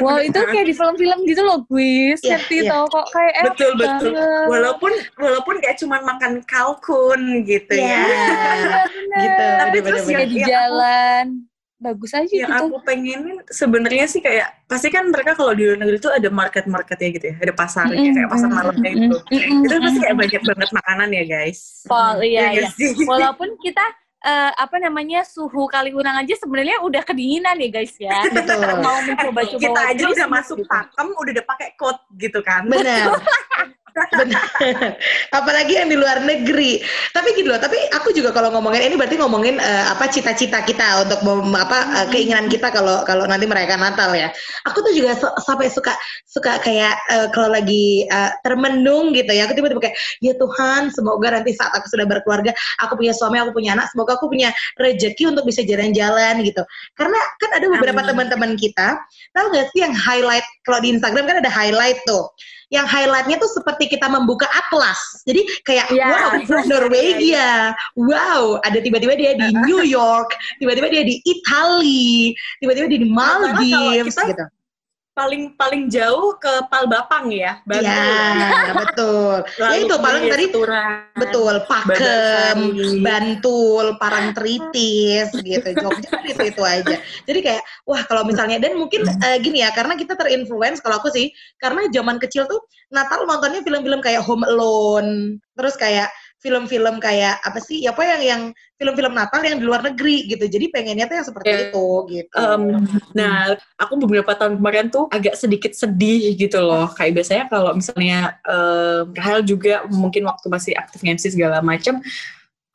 wow 0.00 0.16
itu 0.18 0.38
kayak 0.40 0.64
di 0.64 0.74
film-film 0.74 1.18
gitu 1.22 1.40
loh 1.40 1.58
gue 1.62 2.16
Iya, 2.16 2.40
ngerti 2.40 2.56
iya. 2.58 2.70
tau 2.72 2.84
kok 2.88 3.06
kayak 3.10 3.34
Betul 3.46 3.70
betul. 3.76 4.12
banget. 4.16 4.46
Walaupun 4.48 4.92
walaupun 5.14 5.54
kayak 5.60 5.76
cuman 5.76 6.00
makan 6.02 6.32
kalkun 6.42 7.20
gitu 7.44 7.72
Iya. 7.74 7.84
ya. 7.84 8.04
Bener-bener. 8.08 9.20
Gitu. 9.20 9.46
Tapi 9.60 9.76
terus 9.80 10.02
kayak 10.06 10.26
di 10.26 10.38
aku- 10.38 10.48
jalan 10.48 11.26
bagus 11.84 12.16
aja 12.16 12.32
yang 12.32 12.48
gitu 12.48 12.64
aku 12.72 12.76
pengenin 12.88 13.36
sebenarnya 13.52 14.08
sih 14.08 14.24
kayak 14.24 14.64
pasti 14.64 14.88
kan 14.88 15.12
mereka 15.12 15.36
kalau 15.36 15.52
di 15.52 15.68
luar 15.68 15.76
negeri 15.76 16.00
itu 16.00 16.08
ada 16.08 16.28
market 16.32 16.64
marketnya 16.64 17.08
gitu 17.20 17.26
ya 17.28 17.34
ada 17.44 17.52
pasarnya 17.52 18.00
Mm-mm, 18.00 18.16
kayak 18.16 18.30
pasar 18.32 18.48
malamnya 18.48 18.90
mm-mm, 18.90 19.04
gitu 19.04 19.16
mm-mm, 19.28 19.64
itu 19.68 19.74
pasti 19.76 19.98
kayak 20.00 20.16
banyak 20.16 20.42
banget 20.48 20.70
makanan 20.72 21.08
ya 21.12 21.24
guys 21.28 21.58
Pol, 21.84 22.16
iya, 22.24 22.48
Iya 22.56 22.64
iya. 22.64 22.68
sih? 22.72 23.04
Walaupun 23.04 23.60
kita 23.60 23.84
eh, 24.24 24.52
apa 24.56 24.76
namanya 24.80 25.20
suhu 25.28 25.68
Kaliurang 25.68 26.16
aja 26.16 26.34
sebenarnya 26.40 26.80
udah 26.80 27.02
kedinginan 27.04 27.60
ya 27.60 27.68
guys 27.68 27.94
ya. 28.00 28.24
Betul. 28.36 28.56
Mau 28.80 28.98
mencoba-coba 29.04 29.60
kita 29.60 29.80
aja 29.84 30.04
udah 30.08 30.08
Christmas 30.08 30.32
masuk 30.40 30.56
gitu. 30.64 30.70
pakem 30.72 31.08
udah 31.12 31.32
udah 31.36 31.44
pakai 31.44 31.68
coat 31.76 31.98
gitu 32.16 32.40
kan 32.40 32.64
Benar. 32.64 33.12
Apalagi 35.38 35.78
yang 35.78 35.86
di 35.86 35.94
luar 35.94 36.18
negeri. 36.26 36.82
Tapi 37.14 37.28
gitu 37.38 37.46
loh, 37.46 37.62
tapi 37.62 37.78
aku 37.94 38.10
juga 38.10 38.34
kalau 38.34 38.50
ngomongin 38.50 38.90
ini 38.90 38.98
berarti 38.98 39.14
ngomongin 39.22 39.62
uh, 39.62 39.94
apa 39.94 40.10
cita-cita 40.10 40.66
kita 40.66 41.06
untuk 41.06 41.22
apa 41.54 41.78
uh, 42.02 42.06
keinginan 42.10 42.50
kita 42.50 42.74
kalau 42.74 43.06
kalau 43.06 43.30
nanti 43.30 43.46
merayakan 43.46 43.78
Natal 43.78 44.10
ya. 44.18 44.34
Aku 44.66 44.82
tuh 44.82 44.90
juga 44.98 45.14
so, 45.14 45.30
sampai 45.46 45.70
suka 45.70 45.94
suka 46.26 46.58
kayak 46.58 46.98
uh, 47.14 47.30
kalau 47.30 47.54
lagi 47.54 48.10
uh, 48.10 48.34
termenung 48.42 49.14
gitu 49.14 49.30
ya. 49.30 49.46
Aku 49.46 49.54
tiba-tiba 49.54 49.90
kayak 49.90 49.96
ya 50.18 50.34
Tuhan, 50.34 50.90
semoga 50.90 51.30
nanti 51.30 51.54
saat 51.54 51.70
aku 51.78 51.86
sudah 51.86 52.06
berkeluarga, 52.10 52.50
aku 52.82 52.98
punya 52.98 53.14
suami, 53.14 53.38
aku 53.38 53.54
punya 53.54 53.78
anak, 53.78 53.94
semoga 53.94 54.18
aku 54.18 54.26
punya 54.26 54.50
rezeki 54.82 55.30
untuk 55.30 55.46
bisa 55.46 55.62
jalan-jalan 55.62 56.42
gitu. 56.42 56.66
Karena 56.98 57.20
kan 57.38 57.50
ada 57.62 57.66
beberapa 57.70 58.02
teman-teman 58.02 58.58
kita, 58.58 58.98
tahu 59.30 59.54
gak 59.54 59.70
sih 59.70 59.86
yang 59.86 59.94
highlight 59.94 60.46
kalau 60.66 60.82
di 60.82 60.90
Instagram 60.98 61.30
kan 61.30 61.38
ada 61.38 61.50
highlight 61.52 62.02
tuh 62.10 62.26
yang 62.72 62.86
highlightnya 62.88 63.36
tuh 63.36 63.50
seperti 63.50 63.90
kita 63.90 64.06
membuka 64.08 64.48
atlas. 64.52 64.98
Jadi 65.28 65.44
kayak 65.64 65.90
yeah. 65.92 66.12
wow 66.12 66.30
Norwegia, 66.70 67.74
wow 67.98 68.42
ada 68.64 68.78
tiba-tiba 68.80 69.14
dia 69.16 69.32
di 69.36 69.48
New 69.66 69.84
York, 69.84 70.32
tiba-tiba 70.60 70.88
dia 70.92 71.02
di 71.04 71.20
Italia, 71.24 72.32
tiba-tiba 72.62 72.86
dia 72.88 73.00
di 73.00 73.10
Maldives 73.10 74.16
gitu 74.16 74.46
paling 75.14 75.54
paling 75.54 75.86
jauh 75.86 76.34
ke 76.42 76.66
Palbapang 76.66 77.30
ya, 77.30 77.62
Bantul. 77.62 77.86
Ya, 77.86 78.74
betul. 78.74 79.36
ya 79.62 79.74
itu 79.78 79.94
paling 79.94 80.24
tadi 80.26 80.46
betul, 81.14 81.54
Pakem, 81.70 82.58
Bantul, 82.98 83.94
Parangtritis 84.02 85.30
gitu. 85.46 85.68
Jogja 85.78 86.08
kan 86.10 86.26
itu 86.26 86.42
itu 86.50 86.62
aja. 86.66 86.96
Jadi 87.30 87.40
kayak 87.40 87.62
wah 87.86 88.02
kalau 88.10 88.26
misalnya 88.26 88.58
dan 88.58 88.74
mungkin 88.74 89.06
uh, 89.06 89.38
gini 89.38 89.62
ya, 89.62 89.70
karena 89.70 89.94
kita 89.94 90.18
terinfluence 90.18 90.82
kalau 90.82 90.98
aku 90.98 91.14
sih, 91.14 91.30
karena 91.62 91.86
zaman 91.94 92.18
kecil 92.18 92.50
tuh 92.50 92.66
Natal 92.90 93.22
nontonnya 93.24 93.62
film-film 93.62 94.02
kayak 94.02 94.20
Home 94.26 94.42
Alone, 94.42 95.38
terus 95.54 95.78
kayak 95.78 96.10
film-film 96.44 97.00
kayak 97.00 97.40
apa 97.40 97.56
sih? 97.64 97.80
Ya 97.80 97.96
apa 97.96 98.04
yang 98.04 98.20
yang 98.20 98.42
film-film 98.76 99.16
Natal 99.16 99.40
yang 99.40 99.56
di 99.56 99.64
luar 99.64 99.80
negeri 99.80 100.28
gitu. 100.28 100.44
Jadi 100.44 100.68
pengennya 100.68 101.08
tuh 101.08 101.16
yang 101.16 101.26
seperti 101.26 101.48
yeah. 101.48 101.62
itu 101.72 101.86
gitu. 102.12 102.36
Um, 102.36 102.62
nah 103.16 103.56
aku 103.80 103.96
beberapa 103.96 104.36
tahun 104.36 104.60
kemarin 104.60 104.92
tuh 104.92 105.08
agak 105.08 105.40
sedikit 105.40 105.72
sedih 105.72 106.36
gitu 106.36 106.60
loh. 106.60 106.92
Kayak 106.92 107.24
biasanya 107.24 107.44
kalau 107.48 107.72
misalnya 107.72 108.36
um, 108.44 109.16
Rahel 109.16 109.40
juga 109.48 109.88
mungkin 109.88 110.28
waktu 110.28 110.46
masih 110.52 110.72
aktif 110.76 111.00
MC 111.00 111.32
segala 111.32 111.64
macam 111.64 112.04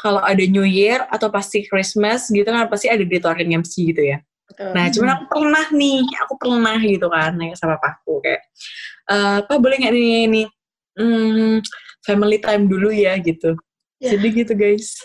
kalau 0.02 0.24
ada 0.26 0.42
New 0.50 0.66
Year 0.66 1.06
atau 1.14 1.30
pasti 1.30 1.68
Christmas 1.70 2.32
gitu 2.34 2.48
kan 2.48 2.66
pasti 2.72 2.90
ada 2.90 3.06
ditawarin 3.06 3.62
MC 3.62 3.94
gitu 3.94 4.02
ya. 4.02 4.18
Betul. 4.50 4.74
Nah, 4.74 4.86
cuman 4.90 5.10
aku 5.14 5.26
pernah 5.30 5.66
nih, 5.70 6.02
aku 6.26 6.34
pernah 6.42 6.78
gitu 6.82 7.08
kan, 7.08 7.38
nanya 7.38 7.54
sama 7.54 7.78
papaku 7.78 8.18
kayak, 8.26 8.42
e, 9.06 9.16
apa 9.46 9.54
boleh 9.62 9.78
nggak 9.78 9.94
nih 9.94 10.26
ini, 10.26 10.44
hmm, 11.00 11.64
family 12.04 12.38
time 12.44 12.68
dulu 12.68 12.92
ya 12.92 13.16
gitu. 13.24 13.56
Yeah. 14.04 14.20
Jadi 14.20 14.28
gitu 14.44 14.54
guys. 14.54 15.00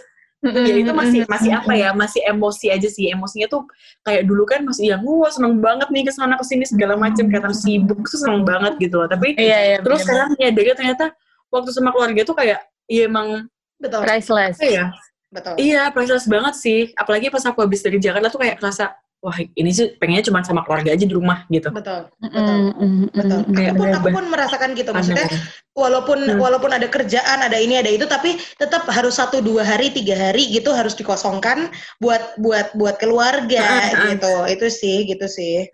Mm-hmm. 0.44 0.64
Ya 0.68 0.74
itu 0.76 0.92
masih 0.92 1.20
masih 1.24 1.50
apa 1.56 1.72
ya 1.72 1.96
masih 1.96 2.20
emosi 2.28 2.68
aja 2.68 2.84
sih 2.84 3.08
emosinya 3.08 3.48
tuh 3.48 3.64
kayak 4.04 4.28
dulu 4.28 4.44
kan 4.44 4.60
masih 4.60 4.92
yang 4.92 5.00
wah 5.00 5.32
seneng 5.32 5.56
banget 5.56 5.88
nih 5.88 6.04
ke 6.04 6.12
sana 6.12 6.36
ke 6.36 6.44
sini 6.44 6.68
segala 6.68 7.00
macam 7.00 7.24
kata 7.32 7.48
sibuk 7.56 8.04
tuh 8.04 8.20
seneng 8.20 8.44
banget 8.44 8.76
gitu 8.76 9.00
loh 9.00 9.08
tapi 9.08 9.32
yeah, 9.40 9.72
yeah, 9.72 9.80
terus 9.80 10.04
sekarang 10.04 10.36
nyadar 10.36 10.76
ternyata 10.76 11.04
waktu 11.48 11.72
sama 11.72 11.96
keluarga 11.96 12.28
tuh 12.28 12.36
kayak 12.36 12.60
ya 12.84 13.08
emang 13.08 13.48
betul 13.80 14.04
priceless 14.04 14.60
ya 14.60 14.92
betul 15.32 15.56
iya 15.56 15.88
priceless 15.88 16.28
banget 16.28 16.54
sih 16.60 16.92
apalagi 16.92 17.32
pas 17.32 17.44
aku 17.48 17.64
habis 17.64 17.80
dari 17.80 17.96
Jakarta 17.96 18.28
tuh 18.28 18.44
kayak 18.44 18.60
kerasa 18.60 18.92
wah 19.24 19.40
ini 19.40 19.72
sih 19.72 19.96
pengennya 19.96 20.28
cuma 20.28 20.44
sama 20.44 20.60
keluarga 20.68 20.92
aja 20.92 21.08
di 21.08 21.16
rumah 21.16 21.48
gitu. 21.48 21.72
Betul, 21.72 22.12
betul, 22.20 22.44
mm, 22.44 22.72
mm, 22.76 23.04
betul. 23.16 23.40
Mm, 23.48 23.56
aku 23.56 23.80
pun 23.80 23.88
aku 23.96 24.08
pun 24.12 24.24
merasakan 24.28 24.76
gitu. 24.76 24.92
Maksudnya 24.92 25.26
walaupun 25.72 26.18
mm. 26.28 26.36
walaupun 26.36 26.76
ada 26.76 26.84
kerjaan, 26.92 27.40
ada 27.40 27.56
ini, 27.56 27.80
ada 27.80 27.88
itu, 27.88 28.04
tapi 28.04 28.36
tetap 28.60 28.84
harus 28.92 29.16
satu 29.16 29.40
dua 29.40 29.64
hari, 29.64 29.88
tiga 29.96 30.12
hari 30.12 30.52
gitu 30.52 30.76
harus 30.76 30.92
dikosongkan 30.92 31.72
buat 32.04 32.36
buat 32.36 32.76
buat 32.76 33.00
keluarga 33.00 33.96
mm, 33.96 34.12
gitu. 34.12 34.34
Itu 34.52 34.66
sih, 34.68 35.08
gitu 35.08 35.24
sih. 35.24 35.72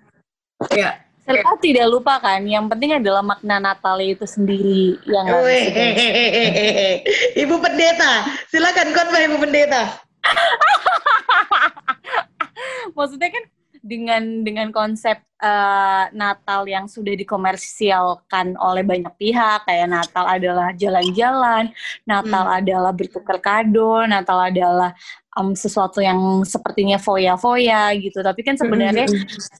Ya. 0.70 1.02
Serta 1.26 1.58
tidak 1.58 1.90
lupa 1.90 2.22
kan, 2.22 2.46
yang 2.46 2.70
penting 2.70 2.94
adalah 2.96 3.22
makna 3.22 3.58
Natal 3.58 3.98
itu 4.02 4.26
sendiri 4.26 4.98
yang 5.06 5.26
harus 5.26 5.62
Ibu 7.38 7.60
Pendeta, 7.60 8.24
silakan 8.50 8.88
khotbah 8.94 9.20
Ibu 9.26 9.36
Pendeta. 9.38 9.82
maksudnya 12.96 13.30
kan 13.32 13.44
dengan 13.80 14.44
dengan 14.44 14.68
konsep 14.70 15.16
uh, 15.40 16.04
Natal 16.12 16.68
yang 16.68 16.84
sudah 16.84 17.16
dikomersialkan 17.16 18.60
oleh 18.60 18.84
banyak 18.84 19.12
pihak 19.16 19.64
kayak 19.64 19.88
Natal 19.88 20.28
adalah 20.28 20.68
jalan-jalan, 20.76 21.72
Natal 22.04 22.44
hmm. 22.44 22.58
adalah 22.60 22.92
bertukar 22.92 23.40
kado, 23.40 24.04
Natal 24.04 24.52
adalah 24.52 24.92
um, 25.40 25.56
sesuatu 25.56 26.04
yang 26.04 26.44
sepertinya 26.44 27.00
foya-foya 27.00 27.96
gitu. 27.96 28.20
Tapi 28.20 28.40
kan 28.44 28.60
sebenarnya 28.60 29.08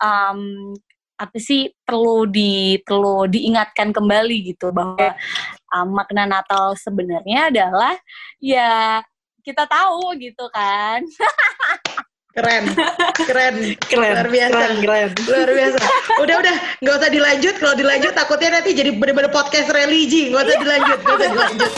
um, 0.04 0.72
apa 1.20 1.36
sih 1.36 1.72
perlu 1.84 2.24
di 2.24 2.80
perlu 2.80 3.28
diingatkan 3.28 3.92
kembali 3.92 4.52
gitu 4.52 4.72
bahwa 4.72 5.16
um, 5.72 5.96
makna 5.96 6.28
Natal 6.28 6.76
sebenarnya 6.76 7.52
adalah 7.52 7.96
ya 8.36 9.00
kita 9.40 9.64
tahu 9.64 10.12
gitu 10.20 10.44
kan. 10.52 11.00
Keren, 12.40 12.64
keren, 13.28 13.54
keren, 13.84 14.16
luar 14.16 14.28
biasa, 14.32 14.56
keren, 14.56 14.76
keren. 14.80 15.10
luar 15.28 15.50
biasa. 15.52 15.78
Udah, 16.24 16.36
udah, 16.40 16.54
nggak 16.80 16.94
usah 16.96 17.10
dilanjut. 17.12 17.54
Kalau 17.60 17.74
dilanjut, 17.76 18.12
takutnya 18.16 18.48
nanti 18.56 18.72
jadi 18.72 18.96
bener-bener 18.96 19.28
podcast 19.28 19.68
religi. 19.68 20.32
Nggak 20.32 20.48
usah 20.48 20.58
dilanjut, 20.64 20.98
nggak 21.04 21.16
usah 21.20 21.28
dilanjut. 21.36 21.72